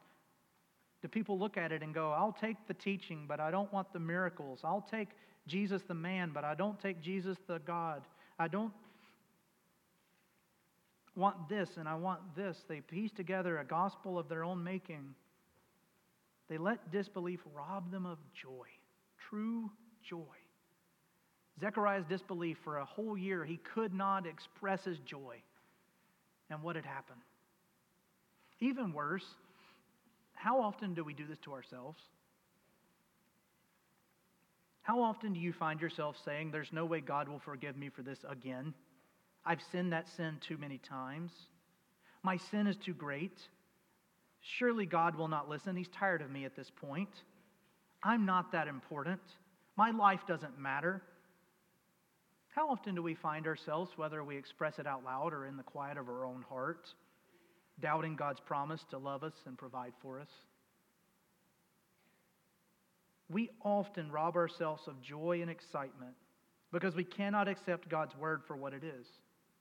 do 1.01 1.07
people 1.07 1.39
look 1.39 1.55
at 1.55 1.71
it 1.71 1.83
and 1.83 1.93
go, 1.93 2.11
I'll 2.11 2.35
take 2.37 2.57
the 2.67 2.73
teaching, 2.73 3.25
but 3.29 3.39
I 3.39 3.49
don't 3.49 3.71
want 3.71 3.93
the 3.93 3.99
miracles. 3.99 4.59
I'll 4.65 4.85
take 4.91 5.09
Jesus 5.47 5.81
the 5.87 5.93
man, 5.93 6.31
but 6.33 6.43
I 6.43 6.55
don't 6.55 6.79
take 6.79 7.01
Jesus 7.01 7.37
the 7.47 7.59
God. 7.59 8.03
I 8.37 8.47
don't 8.47 8.73
want 11.15 11.49
this 11.49 11.69
and 11.77 11.87
I 11.87 11.95
want 11.95 12.19
this. 12.35 12.57
They 12.67 12.81
piece 12.81 13.11
together 13.11 13.57
a 13.57 13.65
gospel 13.65 14.19
of 14.19 14.29
their 14.29 14.43
own 14.43 14.63
making. 14.63 15.15
They 16.49 16.57
let 16.57 16.91
disbelief 16.91 17.39
rob 17.55 17.91
them 17.91 18.05
of 18.05 18.19
joy, 18.33 18.67
true 19.29 19.71
joy. 20.07 20.21
Zechariah's 21.59 22.05
disbelief 22.07 22.57
for 22.63 22.77
a 22.77 22.85
whole 22.85 23.17
year, 23.17 23.43
he 23.43 23.57
could 23.57 23.93
not 23.93 24.27
express 24.27 24.83
his 24.83 24.99
joy. 24.99 25.41
And 26.49 26.61
what 26.61 26.75
had 26.75 26.85
happened? 26.85 27.21
Even 28.59 28.93
worse, 28.93 29.25
how 30.33 30.61
often 30.61 30.93
do 30.93 31.03
we 31.03 31.13
do 31.13 31.25
this 31.27 31.39
to 31.39 31.53
ourselves? 31.53 32.01
How 34.87 35.01
often 35.01 35.33
do 35.33 35.39
you 35.41 35.51
find 35.51 35.81
yourself 35.81 36.15
saying, 36.23 36.51
There's 36.51 36.71
no 36.71 36.85
way 36.85 37.01
God 37.01 37.27
will 37.27 37.39
forgive 37.39 37.75
me 37.75 37.89
for 37.89 38.03
this 38.03 38.19
again? 38.25 38.73
I've 39.45 39.59
sinned 39.69 39.91
that 39.91 40.07
sin 40.15 40.37
too 40.39 40.57
many 40.57 40.77
times. 40.77 41.33
My 42.23 42.37
sin 42.37 42.67
is 42.67 42.77
too 42.77 42.93
great. 42.93 43.37
Surely 44.39 44.85
God 44.85 45.17
will 45.17 45.27
not 45.27 45.49
listen. 45.49 45.75
He's 45.75 45.89
tired 45.89 46.21
of 46.21 46.31
me 46.31 46.45
at 46.45 46.55
this 46.55 46.71
point. 46.73 47.09
I'm 48.01 48.25
not 48.25 48.53
that 48.53 48.69
important. 48.69 49.19
My 49.75 49.91
life 49.91 50.21
doesn't 50.25 50.57
matter. 50.57 51.01
How 52.55 52.69
often 52.69 52.95
do 52.95 53.03
we 53.03 53.13
find 53.13 53.45
ourselves, 53.45 53.91
whether 53.97 54.23
we 54.23 54.37
express 54.37 54.79
it 54.79 54.87
out 54.87 55.03
loud 55.03 55.33
or 55.33 55.47
in 55.47 55.57
the 55.57 55.63
quiet 55.63 55.97
of 55.97 56.07
our 56.07 56.23
own 56.23 56.45
heart, 56.47 56.87
doubting 57.81 58.15
God's 58.15 58.39
promise 58.39 58.85
to 58.91 58.97
love 58.97 59.23
us 59.23 59.35
and 59.47 59.57
provide 59.57 59.91
for 60.01 60.21
us? 60.21 60.29
We 63.29 63.49
often 63.63 64.11
rob 64.11 64.35
ourselves 64.35 64.87
of 64.87 65.01
joy 65.01 65.41
and 65.41 65.51
excitement 65.51 66.15
because 66.71 66.95
we 66.95 67.03
cannot 67.03 67.47
accept 67.47 67.89
God's 67.89 68.15
word 68.15 68.41
for 68.45 68.55
what 68.55 68.73
it 68.73 68.83
is 68.83 69.07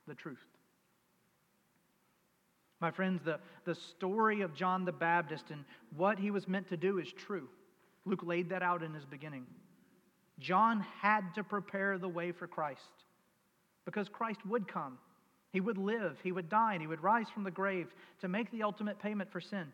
the 0.06 0.14
truth. 0.14 0.38
My 2.80 2.90
friends, 2.90 3.22
the, 3.24 3.40
the 3.64 3.74
story 3.74 4.42
of 4.42 4.54
John 4.54 4.84
the 4.84 4.92
Baptist 4.92 5.46
and 5.50 5.64
what 5.96 6.18
he 6.18 6.30
was 6.30 6.46
meant 6.46 6.68
to 6.68 6.76
do 6.76 6.98
is 6.98 7.10
true. 7.12 7.48
Luke 8.04 8.22
laid 8.22 8.50
that 8.50 8.62
out 8.62 8.82
in 8.82 8.92
his 8.94 9.04
beginning. 9.04 9.46
John 10.38 10.84
had 11.00 11.34
to 11.34 11.42
prepare 11.42 11.98
the 11.98 12.08
way 12.08 12.32
for 12.32 12.46
Christ 12.46 12.80
because 13.84 14.08
Christ 14.08 14.44
would 14.46 14.68
come. 14.68 14.98
He 15.52 15.60
would 15.60 15.78
live, 15.78 16.18
he 16.22 16.32
would 16.32 16.50
die, 16.50 16.74
and 16.74 16.82
he 16.82 16.86
would 16.86 17.02
rise 17.02 17.30
from 17.30 17.44
the 17.44 17.50
grave 17.50 17.88
to 18.20 18.28
make 18.28 18.50
the 18.50 18.62
ultimate 18.62 18.98
payment 18.98 19.32
for 19.32 19.40
sin. 19.40 19.72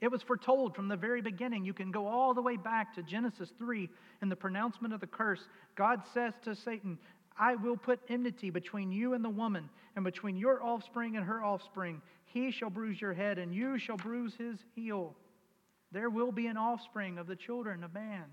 It 0.00 0.10
was 0.10 0.22
foretold 0.22 0.74
from 0.74 0.88
the 0.88 0.96
very 0.96 1.22
beginning. 1.22 1.64
You 1.64 1.72
can 1.72 1.90
go 1.90 2.06
all 2.06 2.34
the 2.34 2.42
way 2.42 2.56
back 2.56 2.94
to 2.94 3.02
Genesis 3.02 3.50
3 3.58 3.88
in 4.20 4.28
the 4.28 4.36
pronouncement 4.36 4.92
of 4.92 5.00
the 5.00 5.06
curse. 5.06 5.48
God 5.74 6.02
says 6.12 6.34
to 6.44 6.54
Satan, 6.54 6.98
I 7.38 7.54
will 7.54 7.76
put 7.76 8.00
enmity 8.08 8.50
between 8.50 8.92
you 8.92 9.14
and 9.14 9.24
the 9.24 9.30
woman, 9.30 9.68
and 9.94 10.04
between 10.04 10.36
your 10.36 10.62
offspring 10.62 11.16
and 11.16 11.24
her 11.24 11.42
offspring. 11.42 12.00
He 12.24 12.50
shall 12.50 12.70
bruise 12.70 13.00
your 13.00 13.14
head, 13.14 13.38
and 13.38 13.54
you 13.54 13.78
shall 13.78 13.96
bruise 13.96 14.34
his 14.36 14.58
heel. 14.74 15.14
There 15.92 16.10
will 16.10 16.32
be 16.32 16.46
an 16.46 16.56
offspring 16.56 17.18
of 17.18 17.26
the 17.26 17.36
children 17.36 17.84
of 17.84 17.94
man. 17.94 18.24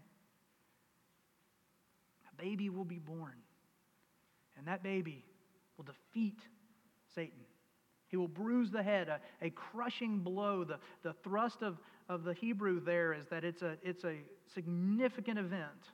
A 2.32 2.42
baby 2.42 2.70
will 2.70 2.86
be 2.86 3.00
born, 3.00 3.36
and 4.58 4.68
that 4.68 4.84
baby 4.84 5.24
will 5.78 5.86
defeat 5.86 6.40
Satan. 7.16 7.46
He 8.14 8.18
will 8.18 8.28
bruise 8.28 8.70
the 8.70 8.84
head, 8.84 9.10
a, 9.10 9.20
a 9.42 9.50
crushing 9.50 10.20
blow. 10.20 10.64
The, 10.64 10.78
the 11.02 11.16
thrust 11.24 11.64
of, 11.64 11.80
of 12.08 12.24
the 12.24 12.36
Hebrew 12.36 12.80
there 12.80 13.12
is 13.12 13.26
that 13.32 13.44
it's 13.44 13.64
a, 13.64 13.76
it's 13.82 14.04
a 14.04 14.20
significant 14.54 15.40
event, 15.40 15.90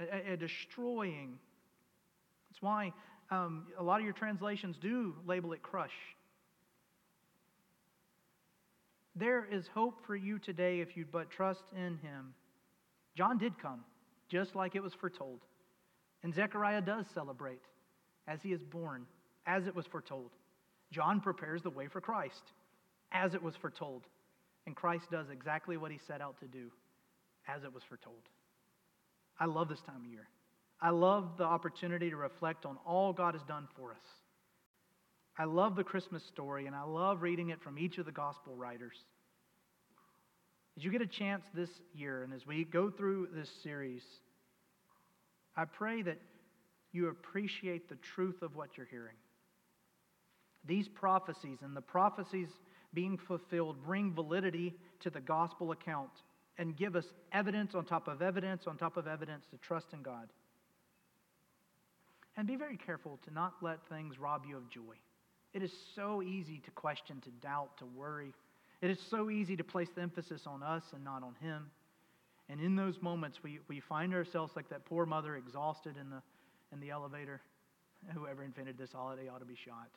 a, 0.00 0.32
a 0.32 0.36
destroying. 0.36 1.38
That's 2.50 2.60
why 2.60 2.92
um, 3.30 3.68
a 3.78 3.82
lot 3.84 4.00
of 4.00 4.04
your 4.04 4.12
translations 4.12 4.76
do 4.76 5.14
label 5.24 5.52
it 5.52 5.62
crush. 5.62 5.92
There 9.14 9.46
is 9.48 9.68
hope 9.72 10.04
for 10.04 10.16
you 10.16 10.40
today 10.40 10.80
if 10.80 10.96
you 10.96 11.04
but 11.12 11.30
trust 11.30 11.62
in 11.76 11.96
him. 11.98 12.34
John 13.14 13.38
did 13.38 13.56
come, 13.62 13.84
just 14.28 14.56
like 14.56 14.74
it 14.74 14.82
was 14.82 14.94
foretold. 14.94 15.38
And 16.24 16.34
Zechariah 16.34 16.80
does 16.82 17.06
celebrate 17.14 17.62
as 18.26 18.42
he 18.42 18.52
is 18.52 18.64
born, 18.64 19.06
as 19.46 19.68
it 19.68 19.76
was 19.76 19.86
foretold. 19.86 20.32
John 20.92 21.20
prepares 21.20 21.62
the 21.62 21.70
way 21.70 21.88
for 21.88 22.00
Christ, 22.00 22.52
as 23.10 23.34
it 23.34 23.42
was 23.42 23.56
foretold. 23.56 24.02
And 24.66 24.76
Christ 24.76 25.10
does 25.10 25.26
exactly 25.30 25.76
what 25.76 25.90
he 25.90 25.98
set 26.06 26.20
out 26.20 26.38
to 26.40 26.46
do, 26.46 26.70
as 27.48 27.64
it 27.64 27.74
was 27.74 27.82
foretold. 27.88 28.28
I 29.40 29.46
love 29.46 29.68
this 29.68 29.80
time 29.80 30.04
of 30.04 30.10
year. 30.10 30.28
I 30.80 30.90
love 30.90 31.36
the 31.38 31.44
opportunity 31.44 32.10
to 32.10 32.16
reflect 32.16 32.66
on 32.66 32.76
all 32.86 33.12
God 33.12 33.34
has 33.34 33.42
done 33.44 33.66
for 33.76 33.92
us. 33.92 34.04
I 35.38 35.44
love 35.44 35.76
the 35.76 35.84
Christmas 35.84 36.22
story, 36.24 36.66
and 36.66 36.76
I 36.76 36.82
love 36.82 37.22
reading 37.22 37.48
it 37.48 37.62
from 37.62 37.78
each 37.78 37.98
of 37.98 38.04
the 38.04 38.12
gospel 38.12 38.54
writers. 38.54 38.96
As 40.76 40.84
you 40.84 40.90
get 40.90 41.02
a 41.02 41.06
chance 41.06 41.44
this 41.54 41.70
year, 41.94 42.22
and 42.22 42.32
as 42.32 42.46
we 42.46 42.64
go 42.64 42.90
through 42.90 43.28
this 43.34 43.48
series, 43.62 44.02
I 45.56 45.64
pray 45.64 46.02
that 46.02 46.18
you 46.92 47.08
appreciate 47.08 47.88
the 47.88 47.96
truth 48.14 48.42
of 48.42 48.54
what 48.54 48.76
you're 48.76 48.86
hearing. 48.86 49.16
These 50.64 50.88
prophecies 50.88 51.58
and 51.62 51.76
the 51.76 51.80
prophecies 51.80 52.48
being 52.94 53.18
fulfilled 53.18 53.82
bring 53.84 54.12
validity 54.12 54.74
to 55.00 55.10
the 55.10 55.20
gospel 55.20 55.72
account 55.72 56.10
and 56.58 56.76
give 56.76 56.94
us 56.96 57.06
evidence 57.32 57.74
on 57.74 57.84
top 57.84 58.08
of 58.08 58.22
evidence 58.22 58.64
on 58.66 58.76
top 58.76 58.96
of 58.96 59.06
evidence 59.06 59.46
to 59.50 59.56
trust 59.58 59.86
in 59.92 60.02
God. 60.02 60.28
And 62.36 62.46
be 62.46 62.56
very 62.56 62.76
careful 62.76 63.18
to 63.24 63.32
not 63.32 63.54
let 63.60 63.78
things 63.88 64.18
rob 64.18 64.44
you 64.48 64.56
of 64.56 64.70
joy. 64.70 64.94
It 65.52 65.62
is 65.62 65.72
so 65.94 66.22
easy 66.22 66.60
to 66.64 66.70
question, 66.70 67.20
to 67.22 67.30
doubt, 67.46 67.76
to 67.78 67.86
worry. 67.86 68.32
It 68.80 68.90
is 68.90 68.98
so 69.10 69.30
easy 69.30 69.56
to 69.56 69.64
place 69.64 69.88
the 69.94 70.00
emphasis 70.00 70.42
on 70.46 70.62
us 70.62 70.82
and 70.94 71.04
not 71.04 71.22
on 71.22 71.34
Him. 71.40 71.70
And 72.48 72.60
in 72.60 72.74
those 72.74 73.00
moments, 73.02 73.38
we, 73.42 73.60
we 73.68 73.80
find 73.80 74.14
ourselves 74.14 74.52
like 74.56 74.68
that 74.70 74.84
poor 74.86 75.06
mother 75.06 75.36
exhausted 75.36 75.96
in 76.00 76.10
the, 76.10 76.22
in 76.72 76.80
the 76.80 76.90
elevator. 76.90 77.40
Whoever 78.14 78.42
invented 78.42 78.78
this 78.78 78.92
holiday 78.92 79.28
ought 79.28 79.40
to 79.40 79.44
be 79.44 79.56
shot. 79.56 79.88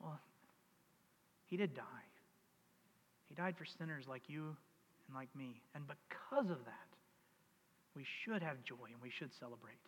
Well, 0.00 0.20
he 1.46 1.56
did 1.56 1.74
die. 1.74 1.82
He 3.28 3.34
died 3.34 3.56
for 3.56 3.64
sinners 3.64 4.04
like 4.08 4.22
you 4.28 4.56
and 5.06 5.14
like 5.14 5.34
me. 5.36 5.62
And 5.74 5.84
because 5.86 6.50
of 6.50 6.64
that, 6.64 6.90
we 7.94 8.04
should 8.24 8.42
have 8.42 8.62
joy 8.64 8.92
and 8.92 9.02
we 9.02 9.10
should 9.10 9.30
celebrate. 9.38 9.80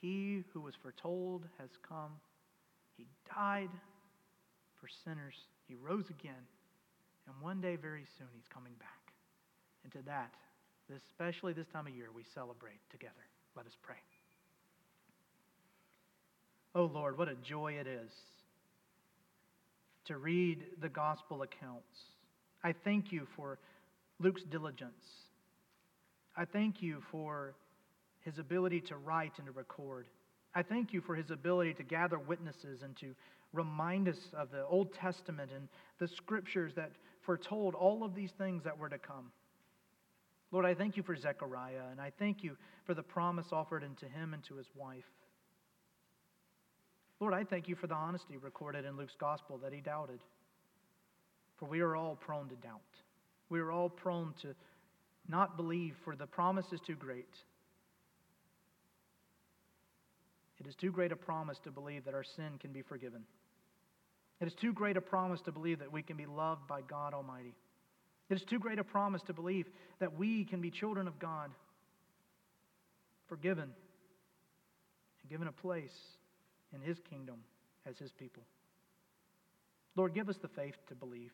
He 0.00 0.44
who 0.52 0.60
was 0.60 0.74
foretold 0.82 1.44
has 1.58 1.70
come. 1.88 2.12
He 2.96 3.06
died 3.34 3.70
for 4.80 4.88
sinners. 5.04 5.34
He 5.66 5.74
rose 5.74 6.08
again. 6.10 6.46
And 7.26 7.34
one 7.40 7.60
day, 7.60 7.76
very 7.76 8.04
soon, 8.16 8.28
he's 8.34 8.48
coming 8.52 8.72
back. 8.78 9.12
And 9.84 9.92
to 9.92 10.02
that, 10.06 10.32
especially 10.94 11.52
this 11.52 11.66
time 11.68 11.86
of 11.86 11.94
year, 11.94 12.08
we 12.14 12.24
celebrate 12.34 12.80
together. 12.90 13.12
Let 13.56 13.66
us 13.66 13.76
pray. 13.82 13.96
Oh 16.74 16.84
Lord, 16.84 17.18
what 17.18 17.28
a 17.28 17.34
joy 17.34 17.72
it 17.72 17.86
is 17.86 18.10
to 20.08 20.18
read 20.18 20.64
the 20.80 20.88
gospel 20.88 21.42
accounts. 21.42 21.98
I 22.64 22.74
thank 22.84 23.12
you 23.12 23.26
for 23.36 23.58
Luke's 24.18 24.42
diligence. 24.42 25.04
I 26.36 26.44
thank 26.44 26.82
you 26.82 27.02
for 27.12 27.54
his 28.20 28.38
ability 28.38 28.80
to 28.82 28.96
write 28.96 29.32
and 29.38 29.46
to 29.46 29.52
record. 29.52 30.06
I 30.54 30.62
thank 30.62 30.92
you 30.92 31.00
for 31.00 31.14
his 31.14 31.30
ability 31.30 31.74
to 31.74 31.82
gather 31.82 32.18
witnesses 32.18 32.82
and 32.82 32.96
to 32.96 33.14
remind 33.52 34.08
us 34.08 34.18
of 34.36 34.50
the 34.50 34.64
Old 34.66 34.92
Testament 34.92 35.50
and 35.54 35.68
the 35.98 36.08
scriptures 36.08 36.72
that 36.76 36.92
foretold 37.24 37.74
all 37.74 38.02
of 38.02 38.14
these 38.14 38.32
things 38.38 38.64
that 38.64 38.78
were 38.78 38.88
to 38.88 38.98
come. 38.98 39.30
Lord, 40.50 40.64
I 40.64 40.74
thank 40.74 40.96
you 40.96 41.02
for 41.02 41.14
Zechariah, 41.14 41.90
and 41.90 42.00
I 42.00 42.12
thank 42.18 42.42
you 42.42 42.56
for 42.86 42.94
the 42.94 43.02
promise 43.02 43.46
offered 43.52 43.84
unto 43.84 44.08
him 44.08 44.32
and 44.32 44.42
to 44.44 44.54
his 44.56 44.66
wife. 44.74 45.04
Lord, 47.20 47.34
I 47.34 47.44
thank 47.44 47.68
you 47.68 47.74
for 47.74 47.86
the 47.86 47.94
honesty 47.94 48.36
recorded 48.36 48.84
in 48.84 48.96
Luke's 48.96 49.16
gospel 49.18 49.58
that 49.58 49.72
he 49.72 49.80
doubted. 49.80 50.20
For 51.58 51.66
we 51.66 51.80
are 51.80 51.96
all 51.96 52.14
prone 52.14 52.48
to 52.48 52.54
doubt. 52.56 52.80
We 53.48 53.60
are 53.60 53.72
all 53.72 53.88
prone 53.88 54.34
to 54.42 54.54
not 55.28 55.56
believe, 55.56 55.94
for 56.04 56.14
the 56.14 56.26
promise 56.26 56.66
is 56.72 56.80
too 56.86 56.94
great. 56.94 57.28
It 60.60 60.66
is 60.66 60.74
too 60.74 60.90
great 60.90 61.12
a 61.12 61.16
promise 61.16 61.58
to 61.64 61.70
believe 61.70 62.04
that 62.04 62.14
our 62.14 62.24
sin 62.24 62.58
can 62.60 62.72
be 62.72 62.82
forgiven. 62.82 63.22
It 64.40 64.46
is 64.46 64.54
too 64.54 64.72
great 64.72 64.96
a 64.96 65.00
promise 65.00 65.40
to 65.42 65.52
believe 65.52 65.80
that 65.80 65.92
we 65.92 66.02
can 66.02 66.16
be 66.16 66.26
loved 66.26 66.66
by 66.68 66.80
God 66.82 67.14
Almighty. 67.14 67.54
It 68.30 68.34
is 68.34 68.42
too 68.44 68.58
great 68.58 68.78
a 68.78 68.84
promise 68.84 69.22
to 69.22 69.32
believe 69.32 69.66
that 69.98 70.16
we 70.16 70.44
can 70.44 70.60
be 70.60 70.70
children 70.70 71.08
of 71.08 71.18
God, 71.18 71.50
forgiven, 73.28 73.64
and 73.64 75.30
given 75.30 75.48
a 75.48 75.52
place 75.52 75.96
in 76.74 76.80
His 76.80 76.98
kingdom 77.08 77.36
as 77.86 77.98
His 77.98 78.12
people. 78.12 78.42
Lord, 79.96 80.14
give 80.14 80.28
us 80.28 80.36
the 80.40 80.48
faith 80.48 80.76
to 80.88 80.94
believe. 80.94 81.32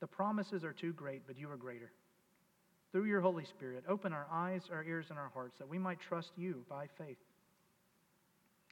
The 0.00 0.06
promises 0.06 0.64
are 0.64 0.72
too 0.72 0.92
great, 0.92 1.22
but 1.26 1.38
you 1.38 1.50
are 1.50 1.56
greater. 1.56 1.92
Through 2.92 3.04
your 3.04 3.20
Holy 3.20 3.44
Spirit, 3.44 3.84
open 3.88 4.12
our 4.12 4.26
eyes, 4.32 4.62
our 4.72 4.82
ears, 4.82 5.06
and 5.10 5.18
our 5.18 5.30
hearts 5.32 5.58
that 5.58 5.68
we 5.68 5.78
might 5.78 6.00
trust 6.00 6.30
you 6.36 6.64
by 6.68 6.86
faith. 6.98 7.18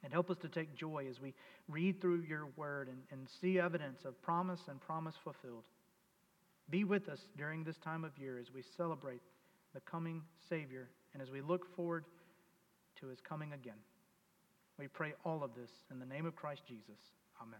And 0.03 0.11
help 0.11 0.29
us 0.29 0.37
to 0.41 0.49
take 0.49 0.75
joy 0.75 1.07
as 1.09 1.21
we 1.21 1.33
read 1.67 2.01
through 2.01 2.23
your 2.27 2.47
word 2.55 2.87
and, 2.87 2.97
and 3.11 3.27
see 3.41 3.59
evidence 3.59 3.99
of 4.05 4.21
promise 4.21 4.61
and 4.67 4.79
promise 4.81 5.15
fulfilled. 5.23 5.65
Be 6.69 6.83
with 6.83 7.09
us 7.09 7.19
during 7.37 7.63
this 7.63 7.77
time 7.77 8.03
of 8.03 8.17
year 8.17 8.37
as 8.39 8.53
we 8.53 8.63
celebrate 8.77 9.21
the 9.73 9.81
coming 9.81 10.21
Savior 10.47 10.89
and 11.13 11.21
as 11.21 11.29
we 11.29 11.41
look 11.41 11.75
forward 11.75 12.05
to 12.99 13.07
his 13.07 13.19
coming 13.21 13.53
again. 13.53 13.77
We 14.79 14.87
pray 14.87 15.13
all 15.25 15.43
of 15.43 15.53
this 15.55 15.71
in 15.91 15.99
the 15.99 16.05
name 16.05 16.25
of 16.25 16.37
Christ 16.37 16.61
Jesus. 16.65 16.97
Amen. 17.41 17.59